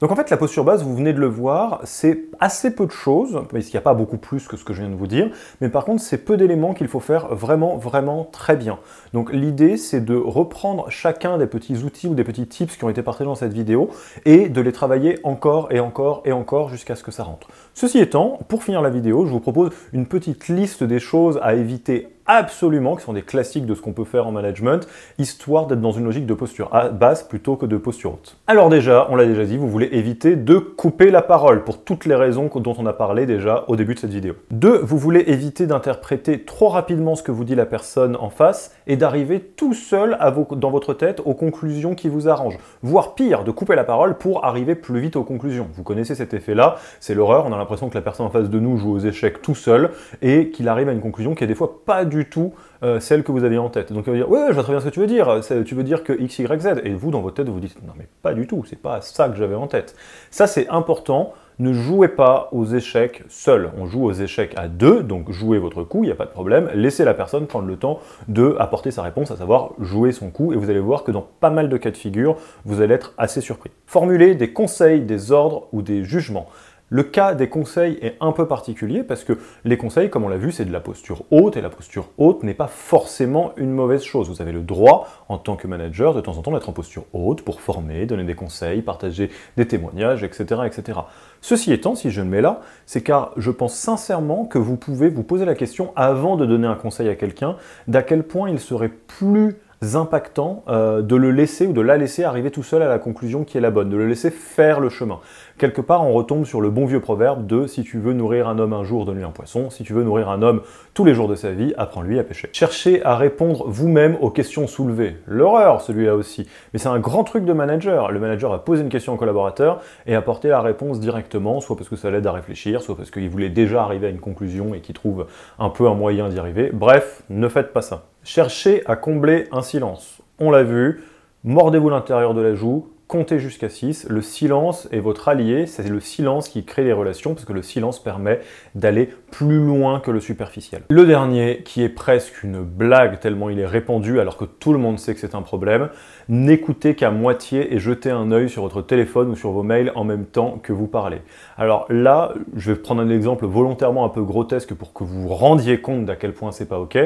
Donc 0.00 0.10
en 0.10 0.16
fait, 0.16 0.30
la 0.30 0.38
posture 0.38 0.64
basse, 0.64 0.82
vous 0.82 0.96
venez 0.96 1.12
de 1.12 1.20
le 1.20 1.26
voir, 1.26 1.82
c'est 1.84 2.24
assez 2.40 2.74
peu 2.74 2.86
de 2.86 2.90
choses, 2.90 3.42
parce 3.50 3.70
n'y 3.70 3.76
a 3.76 3.82
pas 3.82 3.92
beaucoup 3.92 4.16
plus 4.16 4.48
que 4.48 4.56
ce 4.56 4.64
que 4.64 4.72
je 4.72 4.80
viens 4.80 4.88
de 4.88 4.94
vous 4.94 5.06
dire, 5.06 5.28
mais 5.60 5.68
par 5.68 5.84
contre, 5.84 6.02
c'est 6.02 6.16
peu 6.16 6.38
d'éléments 6.38 6.72
qu'il 6.72 6.88
faut 6.88 7.00
faire 7.00 7.34
vraiment, 7.34 7.76
vraiment 7.76 8.26
très 8.32 8.56
bien. 8.56 8.78
Donc 9.12 9.30
l'idée, 9.30 9.76
c'est 9.76 10.02
de 10.02 10.16
reprendre 10.16 10.88
chacun 10.88 11.36
des 11.36 11.46
petits 11.46 11.82
outils 11.82 12.08
ou 12.08 12.14
des 12.14 12.24
petits 12.24 12.46
tips 12.46 12.78
qui 12.78 12.84
ont 12.84 12.88
été 12.88 13.02
partagés 13.02 13.28
dans 13.28 13.34
cette 13.34 13.52
vidéo 13.52 13.90
et 14.24 14.48
de 14.48 14.60
les 14.62 14.72
travailler 14.72 15.18
encore 15.22 15.70
et 15.70 15.80
encore 15.80 16.22
et 16.24 16.32
encore 16.32 16.70
jusqu'à 16.70 16.96
ce 16.96 17.02
que 17.02 17.10
ça 17.10 17.24
rentre. 17.24 17.48
Ceci 17.74 17.98
étant, 17.98 18.38
pour 18.48 18.64
finir 18.64 18.80
la 18.80 18.88
vidéo, 18.88 19.26
je 19.26 19.32
vous 19.32 19.40
propose 19.40 19.70
une 19.92 20.06
petite 20.06 20.48
liste 20.48 20.82
des 20.82 20.98
choses 20.98 21.38
à 21.42 21.54
éviter 21.54 22.08
absolument, 22.30 22.94
qui 22.94 23.02
sont 23.02 23.12
des 23.12 23.22
classiques 23.22 23.66
de 23.66 23.74
ce 23.74 23.80
qu'on 23.80 23.92
peut 23.92 24.04
faire 24.04 24.26
en 24.26 24.32
management, 24.32 24.86
histoire 25.18 25.66
d'être 25.66 25.80
dans 25.80 25.90
une 25.90 26.04
logique 26.04 26.26
de 26.26 26.34
posture 26.34 26.70
basse 26.92 27.24
plutôt 27.24 27.56
que 27.56 27.66
de 27.66 27.76
posture 27.76 28.12
haute. 28.12 28.36
Alors 28.46 28.68
déjà, 28.68 29.08
on 29.10 29.16
l'a 29.16 29.26
déjà 29.26 29.44
dit, 29.44 29.56
vous 29.56 29.68
voulez 29.68 29.88
éviter 29.92 30.36
de 30.36 30.58
couper 30.58 31.10
la 31.10 31.22
parole 31.22 31.64
pour 31.64 31.82
toutes 31.82 32.06
les 32.06 32.14
raisons 32.14 32.48
dont 32.54 32.74
on 32.78 32.86
a 32.86 32.92
parlé 32.92 33.26
déjà 33.26 33.64
au 33.66 33.74
début 33.74 33.94
de 33.94 33.98
cette 33.98 34.12
vidéo. 34.12 34.34
Deux, 34.50 34.78
vous 34.78 34.96
voulez 34.96 35.24
éviter 35.26 35.66
d'interpréter 35.66 36.44
trop 36.44 36.68
rapidement 36.68 37.16
ce 37.16 37.24
que 37.24 37.32
vous 37.32 37.44
dit 37.44 37.56
la 37.56 37.66
personne 37.66 38.16
en 38.16 38.30
face 38.30 38.74
et 38.86 38.96
d'arriver 38.96 39.40
tout 39.40 39.74
seul 39.74 40.16
dans 40.52 40.70
votre 40.70 40.94
tête 40.94 41.20
aux 41.24 41.34
conclusions 41.34 41.96
qui 41.96 42.08
vous 42.08 42.28
arrangent. 42.28 42.58
Voire 42.82 43.14
pire, 43.16 43.42
de 43.42 43.50
couper 43.50 43.74
la 43.74 43.84
parole 43.84 44.18
pour 44.18 44.44
arriver 44.44 44.76
plus 44.76 45.00
vite 45.00 45.16
aux 45.16 45.24
conclusions. 45.24 45.66
Vous 45.74 45.82
connaissez 45.82 46.14
cet 46.14 46.32
effet-là, 46.32 46.76
c'est 47.00 47.14
l'horreur, 47.14 47.46
on 47.46 47.52
a 47.52 47.58
l'impression 47.58 47.88
que 47.88 47.94
la 47.94 48.02
personne 48.02 48.26
en 48.26 48.30
face 48.30 48.50
de 48.50 48.60
nous 48.60 48.76
joue 48.76 48.92
aux 48.92 49.00
échecs 49.00 49.42
tout 49.42 49.56
seul 49.56 49.90
et 50.22 50.50
qu'il 50.50 50.68
arrive 50.68 50.88
à 50.88 50.92
une 50.92 51.00
conclusion 51.00 51.34
qui 51.34 51.42
est 51.42 51.48
des 51.48 51.54
fois 51.54 51.84
pas 51.84 52.04
du 52.04 52.19
tout 52.28 52.52
euh, 52.82 53.00
celle 53.00 53.22
que 53.22 53.32
vous 53.32 53.44
aviez 53.44 53.58
en 53.58 53.68
tête. 53.68 53.92
Donc 53.92 54.04
il 54.06 54.10
va 54.12 54.16
dire, 54.16 54.30
ouais, 54.30 54.46
je 54.48 54.54
vois 54.54 54.62
très 54.62 54.72
bien 54.72 54.80
ce 54.80 54.86
que 54.86 54.90
tu 54.90 55.00
veux 55.00 55.06
dire, 55.06 55.40
tu 55.64 55.74
veux 55.74 55.84
dire 55.84 56.04
que 56.04 56.12
X, 56.12 56.38
Y, 56.38 56.60
Z. 56.60 56.80
Et 56.84 56.94
vous, 56.94 57.10
dans 57.10 57.20
votre 57.20 57.36
tête, 57.36 57.48
vous 57.48 57.60
dites, 57.60 57.76
non 57.86 57.92
mais 57.96 58.06
pas 58.22 58.34
du 58.34 58.46
tout, 58.46 58.64
c'est 58.68 58.80
pas 58.80 59.00
ça 59.00 59.28
que 59.28 59.36
j'avais 59.36 59.54
en 59.54 59.66
tête. 59.66 59.94
Ça, 60.30 60.46
c'est 60.46 60.68
important. 60.68 61.32
Ne 61.58 61.74
jouez 61.74 62.08
pas 62.08 62.48
aux 62.52 62.64
échecs 62.64 63.22
seul. 63.28 63.70
On 63.76 63.84
joue 63.84 64.06
aux 64.06 64.12
échecs 64.12 64.54
à 64.56 64.66
deux, 64.66 65.02
donc 65.02 65.30
jouez 65.30 65.58
votre 65.58 65.82
coup, 65.82 66.04
il 66.04 66.06
n'y 66.06 66.12
a 66.12 66.16
pas 66.16 66.24
de 66.24 66.30
problème. 66.30 66.70
Laissez 66.72 67.04
la 67.04 67.12
personne 67.12 67.46
prendre 67.46 67.66
le 67.66 67.76
temps 67.76 68.00
de 68.28 68.56
apporter 68.58 68.90
sa 68.90 69.02
réponse, 69.02 69.30
à 69.30 69.36
savoir 69.36 69.72
jouer 69.78 70.12
son 70.12 70.30
coup, 70.30 70.54
et 70.54 70.56
vous 70.56 70.70
allez 70.70 70.80
voir 70.80 71.04
que 71.04 71.12
dans 71.12 71.26
pas 71.38 71.50
mal 71.50 71.68
de 71.68 71.76
cas 71.76 71.90
de 71.90 71.98
figure, 71.98 72.38
vous 72.64 72.80
allez 72.80 72.94
être 72.94 73.12
assez 73.18 73.42
surpris. 73.42 73.70
Formulez 73.84 74.34
des 74.34 74.54
conseils, 74.54 75.02
des 75.02 75.32
ordres 75.32 75.68
ou 75.72 75.82
des 75.82 76.02
jugements. 76.02 76.48
Le 76.92 77.04
cas 77.04 77.34
des 77.34 77.48
conseils 77.48 77.98
est 78.02 78.16
un 78.20 78.32
peu 78.32 78.48
particulier 78.48 79.04
parce 79.04 79.22
que 79.22 79.38
les 79.64 79.76
conseils, 79.76 80.10
comme 80.10 80.24
on 80.24 80.28
l'a 80.28 80.36
vu, 80.36 80.50
c'est 80.50 80.64
de 80.64 80.72
la 80.72 80.80
posture 80.80 81.22
haute 81.30 81.56
et 81.56 81.60
la 81.60 81.70
posture 81.70 82.08
haute 82.18 82.42
n'est 82.42 82.52
pas 82.52 82.66
forcément 82.66 83.52
une 83.56 83.70
mauvaise 83.70 84.02
chose. 84.02 84.28
Vous 84.28 84.42
avez 84.42 84.50
le 84.50 84.62
droit, 84.62 85.06
en 85.28 85.38
tant 85.38 85.54
que 85.54 85.68
manager, 85.68 86.14
de 86.14 86.20
temps 86.20 86.36
en 86.36 86.42
temps 86.42 86.50
d'être 86.50 86.68
en 86.68 86.72
posture 86.72 87.04
haute 87.12 87.42
pour 87.42 87.60
former, 87.60 88.06
donner 88.06 88.24
des 88.24 88.34
conseils, 88.34 88.82
partager 88.82 89.30
des 89.56 89.68
témoignages, 89.68 90.24
etc. 90.24 90.62
etc. 90.66 90.98
Ceci 91.40 91.72
étant, 91.72 91.94
si 91.94 92.10
je 92.10 92.22
le 92.22 92.28
mets 92.28 92.40
là, 92.40 92.60
c'est 92.86 93.02
car 93.02 93.34
je 93.36 93.52
pense 93.52 93.74
sincèrement 93.74 94.44
que 94.44 94.58
vous 94.58 94.76
pouvez 94.76 95.10
vous 95.10 95.22
poser 95.22 95.44
la 95.44 95.54
question 95.54 95.92
avant 95.94 96.36
de 96.36 96.44
donner 96.44 96.66
un 96.66 96.74
conseil 96.74 97.08
à 97.08 97.14
quelqu'un 97.14 97.54
d'à 97.86 98.02
quel 98.02 98.24
point 98.24 98.50
il 98.50 98.58
serait 98.58 98.88
plus 98.88 99.58
impactant 99.94 100.62
euh, 100.68 101.00
de 101.00 101.16
le 101.16 101.30
laisser 101.30 101.66
ou 101.66 101.72
de 101.72 101.80
la 101.80 101.96
laisser 101.96 102.24
arriver 102.24 102.50
tout 102.50 102.62
seul 102.62 102.82
à 102.82 102.88
la 102.88 102.98
conclusion 102.98 103.44
qui 103.44 103.56
est 103.56 103.60
la 103.60 103.70
bonne, 103.70 103.88
de 103.88 103.96
le 103.96 104.06
laisser 104.06 104.30
faire 104.30 104.78
le 104.78 104.90
chemin. 104.90 105.20
Quelque 105.56 105.80
part, 105.80 106.06
on 106.06 106.12
retombe 106.12 106.44
sur 106.44 106.60
le 106.60 106.70
bon 106.70 106.86
vieux 106.86 107.00
proverbe 107.00 107.46
de 107.46 107.66
si 107.66 107.82
tu 107.82 107.98
veux 107.98 108.12
nourrir 108.12 108.48
un 108.48 108.58
homme 108.58 108.72
un 108.72 108.84
jour, 108.84 109.06
donne-lui 109.06 109.24
un 109.24 109.30
poisson, 109.30 109.70
si 109.70 109.82
tu 109.82 109.92
veux 109.92 110.02
nourrir 110.02 110.28
un 110.28 110.42
homme 110.42 110.60
tous 110.92 111.04
les 111.04 111.14
jours 111.14 111.28
de 111.28 111.34
sa 111.34 111.52
vie, 111.52 111.72
apprends-lui 111.78 112.18
à 112.18 112.24
pêcher. 112.24 112.50
Cherchez 112.52 113.02
à 113.04 113.16
répondre 113.16 113.64
vous-même 113.66 114.16
aux 114.20 114.30
questions 114.30 114.66
soulevées. 114.66 115.16
L'horreur, 115.26 115.80
celui-là 115.80 116.14
aussi. 116.14 116.46
Mais 116.72 116.78
c'est 116.78 116.88
un 116.88 116.98
grand 116.98 117.24
truc 117.24 117.44
de 117.44 117.52
manager. 117.52 118.12
Le 118.12 118.20
manager 118.20 118.50
va 118.50 118.58
poser 118.58 118.82
une 118.82 118.90
question 118.90 119.14
au 119.14 119.16
collaborateur 119.16 119.80
et 120.06 120.14
apporter 120.14 120.48
la 120.48 120.60
réponse 120.60 121.00
directement, 121.00 121.60
soit 121.60 121.76
parce 121.76 121.88
que 121.88 121.96
ça 121.96 122.10
l'aide 122.10 122.26
à 122.26 122.32
réfléchir, 122.32 122.82
soit 122.82 122.96
parce 122.96 123.10
qu'il 123.10 123.28
voulait 123.30 123.48
déjà 123.48 123.82
arriver 123.82 124.08
à 124.08 124.10
une 124.10 124.20
conclusion 124.20 124.74
et 124.74 124.80
qu'il 124.80 124.94
trouve 124.94 125.26
un 125.58 125.70
peu 125.70 125.88
un 125.88 125.94
moyen 125.94 126.28
d'y 126.28 126.38
arriver. 126.38 126.70
Bref, 126.72 127.22
ne 127.30 127.48
faites 127.48 127.72
pas 127.72 127.82
ça. 127.82 128.04
Cherchez 128.22 128.82
à 128.86 128.96
combler 128.96 129.48
un 129.50 129.62
silence. 129.62 130.20
On 130.38 130.50
l'a 130.50 130.62
vu, 130.62 131.02
mordez-vous 131.44 131.88
l'intérieur 131.88 132.34
de 132.34 132.42
la 132.42 132.54
joue, 132.54 132.89
comptez 133.10 133.40
jusqu'à 133.40 133.68
6. 133.68 134.06
Le 134.08 134.22
silence 134.22 134.88
est 134.92 135.00
votre 135.00 135.28
allié, 135.28 135.66
c'est 135.66 135.88
le 135.88 135.98
silence 135.98 136.48
qui 136.48 136.64
crée 136.64 136.84
les 136.84 136.92
relations, 136.92 137.34
parce 137.34 137.44
que 137.44 137.52
le 137.52 137.60
silence 137.60 138.00
permet 138.00 138.38
d'aller 138.76 139.08
plus 139.32 139.58
loin 139.58 139.98
que 139.98 140.12
le 140.12 140.20
superficiel. 140.20 140.82
Le 140.90 141.04
dernier, 141.04 141.62
qui 141.64 141.82
est 141.82 141.88
presque 141.88 142.44
une 142.44 142.62
blague 142.62 143.18
tellement 143.18 143.50
il 143.50 143.58
est 143.58 143.66
répandu 143.66 144.20
alors 144.20 144.36
que 144.36 144.44
tout 144.44 144.72
le 144.72 144.78
monde 144.78 145.00
sait 145.00 145.12
que 145.12 145.20
c'est 145.20 145.34
un 145.34 145.42
problème, 145.42 145.88
n'écoutez 146.28 146.94
qu'à 146.94 147.10
moitié 147.10 147.74
et 147.74 147.80
jetez 147.80 148.10
un 148.10 148.30
œil 148.30 148.48
sur 148.48 148.62
votre 148.62 148.80
téléphone 148.80 149.30
ou 149.30 149.34
sur 149.34 149.50
vos 149.50 149.64
mails 149.64 149.90
en 149.96 150.04
même 150.04 150.26
temps 150.26 150.60
que 150.62 150.72
vous 150.72 150.86
parlez. 150.86 151.20
Alors 151.58 151.86
là, 151.88 152.32
je 152.54 152.70
vais 152.70 152.78
prendre 152.78 153.02
un 153.02 153.10
exemple 153.10 153.44
volontairement 153.44 154.04
un 154.04 154.08
peu 154.08 154.22
grotesque 154.22 154.72
pour 154.74 154.92
que 154.92 155.02
vous 155.02 155.22
vous 155.22 155.34
rendiez 155.34 155.80
compte 155.80 156.04
d'à 156.04 156.14
quel 156.14 156.32
point 156.32 156.52
c'est 156.52 156.68
pas 156.68 156.78
ok. 156.78 156.96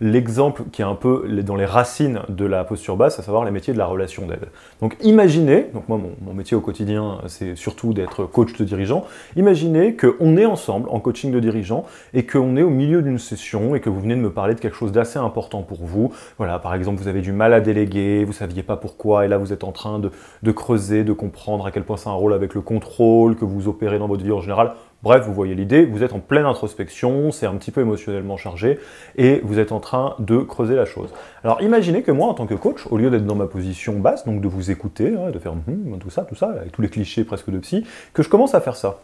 L'exemple 0.00 0.62
qui 0.70 0.82
est 0.82 0.84
un 0.84 0.94
peu 0.94 1.26
dans 1.42 1.56
les 1.56 1.64
racines 1.64 2.20
de 2.28 2.46
la 2.46 2.62
posture 2.62 2.96
basse, 2.96 3.18
à 3.18 3.22
savoir 3.22 3.44
les 3.44 3.50
métiers 3.50 3.72
de 3.72 3.78
la 3.78 3.86
relation 3.86 4.24
d'aide. 4.26 4.46
Donc 4.80 4.96
imaginez, 5.02 5.47
donc 5.72 5.88
moi 5.88 5.98
mon, 5.98 6.34
métier 6.34 6.56
au 6.56 6.60
quotidien 6.60 7.18
c'est 7.26 7.56
surtout 7.56 7.92
d'être 7.92 8.24
coach 8.24 8.56
de 8.56 8.64
dirigeant, 8.64 9.04
imaginez 9.36 9.96
qu'on 9.96 10.36
est 10.36 10.44
ensemble 10.44 10.88
en 10.90 11.00
coaching 11.00 11.32
de 11.32 11.40
dirigeant 11.40 11.84
et 12.14 12.24
qu'on 12.26 12.56
est 12.56 12.62
au 12.62 12.70
milieu 12.70 13.02
d'une 13.02 13.18
session 13.18 13.74
et 13.74 13.80
que 13.80 13.90
vous 13.90 14.00
venez 14.00 14.14
de 14.14 14.20
me 14.20 14.30
parler 14.30 14.54
de 14.54 14.60
quelque 14.60 14.76
chose 14.76 14.92
d'assez 14.92 15.18
important 15.18 15.62
pour 15.62 15.78
vous. 15.80 16.12
Voilà, 16.36 16.58
par 16.58 16.74
exemple 16.74 17.00
vous 17.00 17.08
avez 17.08 17.20
du 17.20 17.32
mal 17.32 17.54
à 17.54 17.60
déléguer, 17.60 18.24
vous 18.24 18.32
saviez 18.32 18.62
pas 18.62 18.76
pourquoi 18.76 19.24
et 19.24 19.28
là 19.28 19.38
vous 19.38 19.52
êtes 19.52 19.64
en 19.64 19.72
train 19.72 19.98
de, 19.98 20.10
de 20.42 20.52
creuser, 20.52 21.02
de 21.02 21.12
comprendre 21.12 21.66
à 21.66 21.70
quel 21.70 21.84
point 21.84 21.96
c'est 21.96 22.08
un 22.08 22.12
rôle 22.12 22.34
avec 22.34 22.54
le 22.54 22.60
contrôle 22.60 23.36
que 23.36 23.44
vous 23.44 23.68
opérez 23.68 23.98
dans 23.98 24.08
votre 24.08 24.22
vie 24.22 24.32
en 24.32 24.40
général. 24.40 24.72
Bref, 25.04 25.24
vous 25.24 25.32
voyez 25.32 25.54
l'idée, 25.54 25.84
vous 25.84 26.02
êtes 26.02 26.12
en 26.12 26.18
pleine 26.18 26.44
introspection, 26.44 27.30
c'est 27.30 27.46
un 27.46 27.54
petit 27.54 27.70
peu 27.70 27.82
émotionnellement 27.82 28.36
chargé, 28.36 28.80
et 29.16 29.40
vous 29.44 29.60
êtes 29.60 29.70
en 29.70 29.78
train 29.78 30.16
de 30.18 30.38
creuser 30.38 30.74
la 30.74 30.86
chose. 30.86 31.10
Alors 31.44 31.62
imaginez 31.62 32.02
que 32.02 32.10
moi, 32.10 32.26
en 32.26 32.34
tant 32.34 32.46
que 32.46 32.54
coach, 32.54 32.84
au 32.90 32.98
lieu 32.98 33.08
d'être 33.08 33.24
dans 33.24 33.36
ma 33.36 33.46
position 33.46 34.00
basse, 34.00 34.24
donc 34.24 34.40
de 34.40 34.48
vous 34.48 34.72
écouter, 34.72 35.14
hein, 35.16 35.30
de 35.30 35.38
faire 35.38 35.52
hum, 35.52 35.98
tout 36.00 36.10
ça, 36.10 36.22
tout 36.22 36.34
ça, 36.34 36.50
avec 36.50 36.72
tous 36.72 36.82
les 36.82 36.88
clichés 36.88 37.22
presque 37.22 37.48
de 37.50 37.58
psy, 37.58 37.86
que 38.12 38.24
je 38.24 38.28
commence 38.28 38.56
à 38.56 38.60
faire 38.60 38.74
ça. 38.74 38.98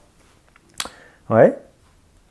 Ouais 1.30 1.56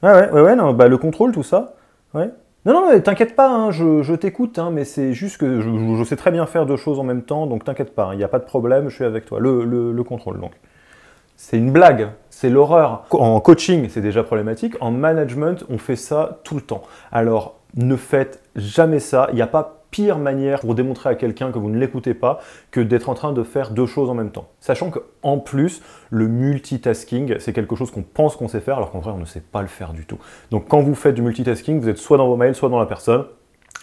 Ouais, 0.02 0.12
ouais, 0.12 0.32
ouais, 0.32 0.42
ouais 0.42 0.56
non, 0.58 0.74
bah, 0.74 0.90
le 0.90 0.98
contrôle, 0.98 1.32
tout 1.32 1.44
ça. 1.44 1.76
Ouais. 2.14 2.30
Non, 2.66 2.74
non, 2.74 3.00
t'inquiète 3.00 3.34
pas, 3.34 3.50
hein, 3.50 3.72
je, 3.72 4.16
t'écoute, 4.16 4.60
hein, 4.60 4.72
mais 4.74 4.84
c'est 4.84 5.14
juste 5.14 5.38
que 5.38 5.62
je, 5.62 6.04
sais 6.04 6.18
très 6.18 6.32
bien 6.32 6.46
faire 6.46 6.66
deux 6.66 6.76
choses 6.76 7.00
en 7.00 7.04
même 7.04 7.22
temps, 7.22 7.48
donc 7.48 7.64
t'inquiète 7.64 7.96
pas, 7.96 8.10
il 8.12 8.18
n'y 8.18 8.24
a 8.26 8.28
pas 8.28 8.40
de 8.40 8.46
problème, 8.46 8.90
je 8.90 8.96
suis 8.96 9.06
avec 9.06 9.26
toi. 9.26 9.40
Le, 9.40 9.64
le 9.64 10.04
contrôle, 10.04 10.42
donc. 10.42 10.52
C'est 11.36 11.58
une 11.58 11.72
blague, 11.72 12.10
c'est 12.30 12.50
l'horreur. 12.50 13.06
En 13.12 13.40
coaching, 13.40 13.90
c'est 13.90 14.02
déjà 14.02 14.24
problématique. 14.24 14.76
En 14.82 14.92
management, 14.92 15.66
on 15.70 15.78
fait 15.78 15.96
ça 15.96 16.40
tout 16.44 16.56
le 16.56 16.62
temps. 16.62 16.84
Alors, 17.12 17.56
ne 17.76 17.96
faites 17.96 18.42
jamais 18.56 19.00
ça. 19.00 19.28
Il 19.32 19.36
n'y 19.36 19.42
a 19.42 19.48
pas 19.48 19.84
pire 19.94 20.18
manière 20.18 20.62
pour 20.62 20.74
démontrer 20.74 21.10
à 21.12 21.16
quelqu'un 21.16 21.52
que 21.52 21.60
vous 21.60 21.70
ne 21.70 21.78
l'écoutez 21.78 22.16
pas 22.16 22.40
que 22.72 22.80
d'être 22.80 23.10
en 23.10 23.14
train 23.14 23.32
de 23.32 23.44
faire 23.44 23.70
deux 23.70 23.86
choses 23.86 24.10
en 24.10 24.16
même 24.16 24.32
temps. 24.32 24.48
Sachant 24.60 24.90
qu'en 24.90 25.38
plus, 25.38 25.84
le 26.10 26.28
multitasking, 26.28 27.36
c'est 27.38 27.54
quelque 27.54 27.76
chose 27.76 27.92
qu'on 27.92 28.02
pense 28.02 28.36
qu'on 28.36 28.48
sait 28.48 28.60
faire, 28.60 28.78
alors 28.78 28.90
qu'en 28.90 29.00
vrai, 29.00 29.12
on 29.12 29.20
ne 29.20 29.26
sait 29.26 29.42
pas 29.42 29.62
le 29.62 29.68
faire 29.68 29.94
du 29.94 30.08
tout. 30.08 30.18
Donc 30.50 30.68
quand 30.68 30.82
vous 30.82 30.96
faites 30.96 31.14
du 31.14 31.22
multitasking, 31.22 31.80
vous 31.80 31.90
êtes 31.90 32.00
soit 32.00 32.18
dans 32.18 32.28
vos 32.28 32.38
mails, 32.38 32.56
soit 32.56 32.70
dans 32.70 32.80
la 32.80 32.88
personne. 32.88 33.26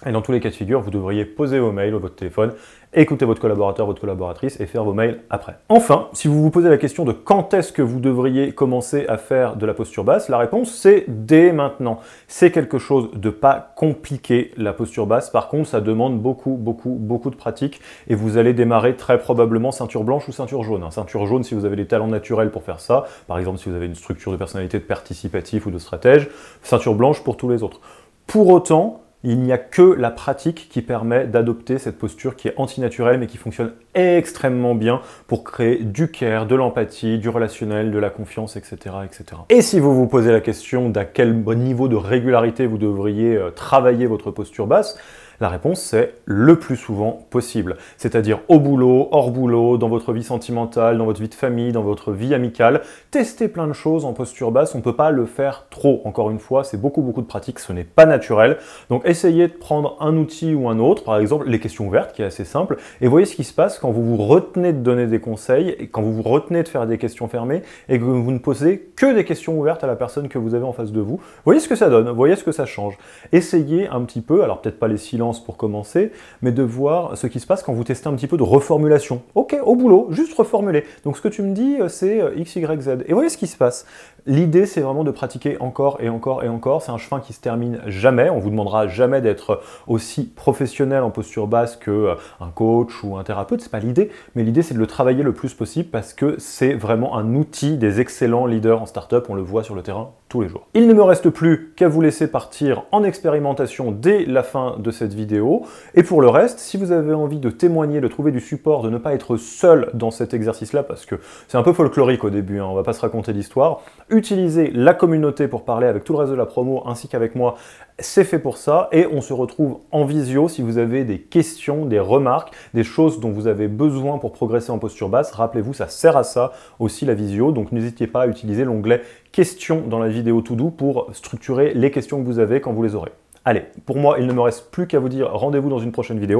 Et 0.07 0.13
dans 0.13 0.23
tous 0.23 0.33
les 0.33 0.41
cas 0.41 0.49
de 0.49 0.55
figure, 0.55 0.81
vous 0.81 0.91
devriez 0.91 1.27
poser 1.27 1.59
vos 1.59 1.73
mails 1.73 1.95
ou 1.95 1.99
votre 1.99 2.15
téléphone, 2.15 2.53
écouter 2.95 3.27
votre 3.27 3.41
collaborateur, 3.41 3.87
votre 3.87 4.01
collaboratrice 4.01 4.59
et 4.59 4.67
faire 4.67 4.83
vos 4.83 4.95
mails 4.95 5.21
après. 5.29 5.57
Enfin, 5.69 6.09
si 6.15 6.27
vous 6.27 6.43
vous 6.43 6.51
posez 6.51 6.71
la 6.71 6.79
question 6.79 7.05
de 7.05 7.13
quand 7.13 7.53
est-ce 7.53 7.71
que 7.71 7.83
vous 7.83 8.01
devriez 8.01 8.53
commencer 8.53 9.05
à 9.09 9.19
faire 9.19 9.57
de 9.57 9.67
la 9.67 9.75
posture 9.75 10.03
basse, 10.03 10.31
la 10.31 10.39
réponse 10.39 10.73
c'est 10.73 11.05
dès 11.07 11.53
maintenant. 11.53 12.01
C'est 12.29 12.51
quelque 12.51 12.79
chose 12.79 13.11
de 13.13 13.29
pas 13.29 13.75
compliqué 13.77 14.53
la 14.57 14.73
posture 14.73 15.07
basse. 15.07 15.29
Par 15.29 15.49
contre, 15.49 15.69
ça 15.69 15.83
demande 15.83 16.19
beaucoup, 16.19 16.57
beaucoup, 16.59 16.97
beaucoup 16.99 17.31
de 17.31 17.37
pratique 17.37 17.81
et 18.09 18.15
vous 18.15 18.39
allez 18.39 18.55
démarrer 18.55 18.97
très 18.97 19.19
probablement 19.19 19.71
ceinture 19.71 20.03
blanche 20.03 20.27
ou 20.29 20.33
ceinture 20.33 20.63
jaune. 20.63 20.83
Hein. 20.83 20.91
Ceinture 20.91 21.27
jaune 21.27 21.45
si 21.45 21.55
vous 21.55 21.67
avez 21.67 21.77
des 21.77 21.87
talents 21.87 22.09
naturels 22.09 22.51
pour 22.51 22.63
faire 22.63 22.81
ça, 22.81 23.05
par 23.29 23.39
exemple 23.39 23.59
si 23.59 23.69
vous 23.69 23.75
avez 23.77 23.87
une 23.87 23.95
structure 23.95 24.33
de 24.33 24.39
personnalité 24.39 24.79
de 24.79 24.85
participatif 24.85 25.67
ou 25.67 25.71
de 25.71 25.79
stratège, 25.79 26.29
ceinture 26.63 26.95
blanche 26.95 27.23
pour 27.23 27.37
tous 27.37 27.51
les 27.51 27.63
autres. 27.63 27.81
Pour 28.27 28.49
autant, 28.49 29.03
il 29.23 29.39
n'y 29.41 29.53
a 29.53 29.59
que 29.59 29.83
la 29.83 30.11
pratique 30.11 30.69
qui 30.71 30.81
permet 30.81 31.27
d'adopter 31.27 31.79
cette 31.79 31.99
posture 31.99 32.37
qui 32.37 32.49
est 32.49 32.55
antinaturelle 32.57 33.19
mais 33.19 33.27
qui 33.27 33.37
fonctionne 33.37 33.73
extrêmement 33.95 34.75
bien 34.75 35.03
pour 35.27 35.45
créer 35.45 35.77
du 35.79 36.11
care, 36.11 36.47
de 36.47 36.55
l'empathie, 36.55 37.19
du 37.19 37.29
relationnel, 37.29 37.91
de 37.91 37.99
la 37.99 38.11
confiance, 38.11 38.57
etc., 38.57 38.77
etc. 39.05 39.43
Et 39.51 39.63
si 39.63 39.79
vous 39.79 39.95
vous 39.95 40.07
posez 40.07 40.33
la 40.33 40.41
question 40.41 40.89
d'à 40.89 41.05
quel 41.05 41.35
niveau 41.35 41.89
de 41.89 41.97
régularité 41.97 42.67
vous 42.67 42.79
devriez 42.79 43.37
euh, 43.37 43.51
travailler 43.51 44.07
votre 44.07 44.31
posture 44.31 44.67
basse, 44.67 44.99
la 45.41 45.49
réponse, 45.49 45.81
c'est 45.81 46.15
le 46.27 46.59
plus 46.59 46.77
souvent 46.77 47.27
possible. 47.31 47.77
C'est-à-dire 47.97 48.41
au 48.49 48.61
boulot, 48.61 49.09
hors 49.11 49.31
boulot, 49.31 49.79
dans 49.79 49.89
votre 49.89 50.13
vie 50.13 50.23
sentimentale, 50.23 50.99
dans 50.99 51.07
votre 51.07 51.21
vie 51.21 51.29
de 51.29 51.35
famille, 51.35 51.73
dans 51.73 51.83
votre 51.83 52.13
vie 52.13 52.35
amicale. 52.35 52.83
Testez 53.11 53.49
plein 53.49 53.67
de 53.67 53.73
choses 53.73 54.05
en 54.05 54.13
posture 54.13 54.53
basse, 54.53 54.75
on 54.75 54.79
ne 54.79 54.83
peut 54.83 54.97
pas 54.97 55.11
le 55.11 55.25
faire 55.25 55.67
trop. 55.71 56.03
Encore 56.05 56.31
une 56.31 56.39
fois, 56.39 56.63
c'est 56.63 56.81
beaucoup, 56.81 57.01
beaucoup 57.01 57.23
de 57.23 57.27
pratique, 57.27 57.59
ce 57.59 57.73
n'est 57.73 57.85
pas 57.85 58.05
naturel. 58.05 58.59
Donc 58.91 59.03
essayez 59.07 59.49
de 59.49 59.53
prendre 59.53 59.97
un 60.01 60.17
outil 60.17 60.55
ou 60.55 60.69
un 60.69 60.79
autre, 60.79 61.05
par 61.05 61.19
exemple 61.19 61.49
les 61.49 61.59
questions 61.59 61.89
ouvertes, 61.89 62.13
qui 62.13 62.23
est 62.23 62.27
assez 62.27 62.45
simple, 62.45 62.77
et 63.01 63.09
voyez 63.09 63.27
ce 63.27 63.35
qui 63.35 63.45
se 63.45 63.55
passe 63.55 63.79
quand 63.79 63.91
vous 63.91 64.05
vous 64.05 64.23
retenez 64.23 64.73
de 64.73 64.81
donner 64.81 65.07
des 65.07 65.21
conseils, 65.21 65.71
et 65.79 65.89
quand 65.89 66.03
vous 66.03 66.13
vous 66.13 66.23
retenez 66.23 66.63
de 66.63 66.69
faire 66.69 66.87
des 66.87 66.99
questions 66.99 67.29
fermées, 67.29 67.63
et 67.89 67.99
que 67.99 68.05
vous 68.05 68.31
ne 68.31 68.39
posez 68.39 68.91
que 68.95 69.15
des 69.15 69.25
questions 69.25 69.59
ouvertes 69.59 69.85
à 69.85 69.87
la 69.87 69.97
personne 69.97 70.29
que 70.29 70.39
vous 70.39 70.55
avez 70.55 70.65
en 70.65 70.73
face 70.73 70.93
de 70.93 71.01
vous. 71.01 71.21
Voyez 71.45 71.61
ce 71.61 71.69
que 71.69 71.77
ça 71.77 71.89
donne, 71.89 72.11
voyez 72.11 72.37
ce 72.37 72.45
que 72.45 72.53
ça 72.53 72.67
change. 72.67 72.99
Essayez 73.33 73.89
un 73.89 74.03
petit 74.03 74.21
peu, 74.21 74.43
alors 74.43 74.61
peut-être 74.61 74.79
pas 74.79 74.89
les 74.89 74.99
silences, 74.99 75.30
pour 75.39 75.57
commencer, 75.57 76.11
mais 76.43 76.51
de 76.51 76.63
voir 76.65 77.17
ce 77.17 77.29
qui 77.29 77.39
se 77.39 77.47
passe 77.47 77.63
quand 77.63 77.73
vous 77.73 77.85
testez 77.85 78.09
un 78.09 78.15
petit 78.15 78.27
peu 78.27 78.37
de 78.37 78.43
reformulation. 78.43 79.23
Ok, 79.35 79.57
au 79.65 79.77
boulot, 79.77 80.09
juste 80.11 80.35
reformuler. 80.35 80.85
Donc 81.05 81.17
ce 81.17 81.23
que 81.23 81.29
tu 81.29 81.43
me 81.43 81.55
dis, 81.55 81.77
euh, 81.81 81.89
c'est 81.89 82.21
euh, 82.21 82.35
X, 82.37 82.57
Y, 82.57 82.81
Z. 82.81 82.89
Et 83.07 83.13
voyez 83.13 83.29
ce 83.29 83.37
qui 83.37 83.47
se 83.47 83.57
passe. 83.57 83.87
L'idée, 84.27 84.67
c'est 84.67 84.81
vraiment 84.81 85.05
de 85.05 85.11
pratiquer 85.11 85.57
encore 85.61 85.99
et 86.01 86.09
encore 86.09 86.43
et 86.43 86.49
encore. 86.49 86.83
C'est 86.83 86.91
un 86.91 86.99
chemin 86.99 87.21
qui 87.21 87.33
se 87.33 87.41
termine 87.41 87.81
jamais. 87.87 88.29
On 88.31 88.39
vous 88.39 88.51
demandera 88.51 88.89
jamais 88.89 89.21
d'être 89.21 89.61
aussi 89.87 90.25
professionnel 90.25 91.03
en 91.03 91.11
posture 91.11 91.47
basse 91.47 91.77
que 91.77 91.91
euh, 91.91 92.15
un 92.41 92.49
coach 92.49 93.05
ou 93.05 93.17
un 93.17 93.23
thérapeute. 93.23 93.61
C'est 93.61 93.71
pas 93.71 93.79
l'idée, 93.79 94.11
mais 94.35 94.43
l'idée, 94.43 94.63
c'est 94.63 94.75
de 94.75 94.79
le 94.81 94.87
travailler 94.87 95.23
le 95.23 95.33
plus 95.33 95.55
possible 95.55 95.91
parce 95.91 96.13
que 96.13 96.35
c'est 96.39 96.75
vraiment 96.75 97.17
un 97.17 97.35
outil 97.35 97.77
des 97.77 98.01
excellents 98.01 98.47
leaders 98.47 98.83
en 98.83 98.87
startup. 98.87 99.27
On 99.29 99.35
le 99.35 99.43
voit 99.43 99.63
sur 99.63 99.75
le 99.75 99.83
terrain 99.83 100.11
tous 100.31 100.41
les 100.41 100.49
jours. 100.49 100.69
Il 100.75 100.87
ne 100.87 100.95
me 100.95 101.03
reste 101.03 101.29
plus 101.29 101.73
qu'à 101.75 101.89
vous 101.89 102.01
laisser 102.01 102.29
partir 102.29 102.85
en 102.93 103.03
expérimentation 103.03 103.91
dès 103.91 104.25
la 104.25 104.45
fin 104.45 104.77
de 104.79 104.91
cette 104.93 105.13
vidéo. 105.13 105.63
Et 105.95 106.05
pour 106.05 106.23
le 106.23 106.29
reste, 106.29 106.61
si 106.61 106.77
vous 106.77 106.93
avez 106.93 107.13
envie 107.13 107.41
de 107.41 107.51
témoigner, 107.51 108.01
de 108.01 108.07
trouver 108.07 108.31
du 108.31 108.41
support, 108.41 108.83
de 108.83 108.91
ne 108.91 108.99
pas 108.99 109.13
être 109.13 109.37
seul 109.37 109.91
dans 109.93 110.13
cet 110.13 110.33
exercice-là, 110.33 110.85
parce 110.85 111.05
que 111.05 111.17
c'est 111.49 111.59
un 111.59 111.65
peu 111.65 111.73
folklorique 111.73 112.23
au 112.23 112.31
début, 112.31 112.61
hein, 112.61 112.67
on 112.71 112.75
va 112.75 112.85
pas 112.85 112.93
se 112.93 113.01
raconter 113.01 113.33
l'histoire, 113.33 113.81
utilisez 114.09 114.71
la 114.73 114.95
communauté 114.95 115.49
pour 115.49 115.65
parler 115.65 115.89
avec 115.89 116.05
tout 116.05 116.13
le 116.13 116.21
reste 116.21 116.31
de 116.31 116.37
la 116.37 116.47
promo 116.47 116.85
ainsi 116.87 117.09
qu'avec 117.09 117.35
moi. 117.35 117.57
C'est 117.99 118.25
fait 118.25 118.39
pour 118.39 118.57
ça 118.57 118.89
et 118.93 119.07
on 119.13 119.21
se 119.21 119.35
retrouve 119.35 119.81
en 119.91 120.05
visio 120.07 120.49
si 120.49 120.63
vous 120.63 120.79
avez 120.79 121.05
des 121.05 121.21
questions, 121.21 121.85
des 121.85 122.01
remarques, 122.01 122.55
des 122.73 122.85
choses 122.85 123.21
dont 123.21 123.31
vous 123.31 123.47
avez 123.47 123.69
besoin 123.69 124.17
pour 124.17 124.33
progresser 124.33 124.71
en 124.71 124.79
posture 124.79 125.11
basse. 125.11 125.33
Rappelez-vous, 125.33 125.75
ça 125.75 125.89
sert 125.89 126.17
à 126.17 126.23
ça 126.23 126.53
aussi 126.79 127.05
la 127.05 127.13
visio, 127.13 127.53
donc 127.53 127.73
n'hésitez 127.73 128.07
pas 128.07 128.23
à 128.23 128.27
utiliser 128.27 128.65
l'onglet 128.65 129.03
questions 129.33 129.83
dans 129.87 129.99
la 129.99 130.09
vidéo 130.09 130.41
tout 130.41 130.57
doux 130.57 130.71
pour 130.71 131.09
structurer 131.13 131.73
les 131.75 131.91
questions 131.91 132.21
que 132.21 132.27
vous 132.27 132.39
avez 132.39 132.61
quand 132.61 132.73
vous 132.73 132.83
les 132.83 132.95
aurez. 132.95 133.13
Allez, 133.45 133.63
pour 133.87 133.97
moi, 133.97 134.17
il 134.19 134.27
ne 134.27 134.33
me 134.33 134.41
reste 134.41 134.71
plus 134.71 134.87
qu'à 134.87 134.99
vous 134.99 135.09
dire 135.09 135.31
rendez-vous 135.33 135.71
dans 135.71 135.79
une 135.79 135.93
prochaine 135.93 136.19
vidéo. 136.19 136.40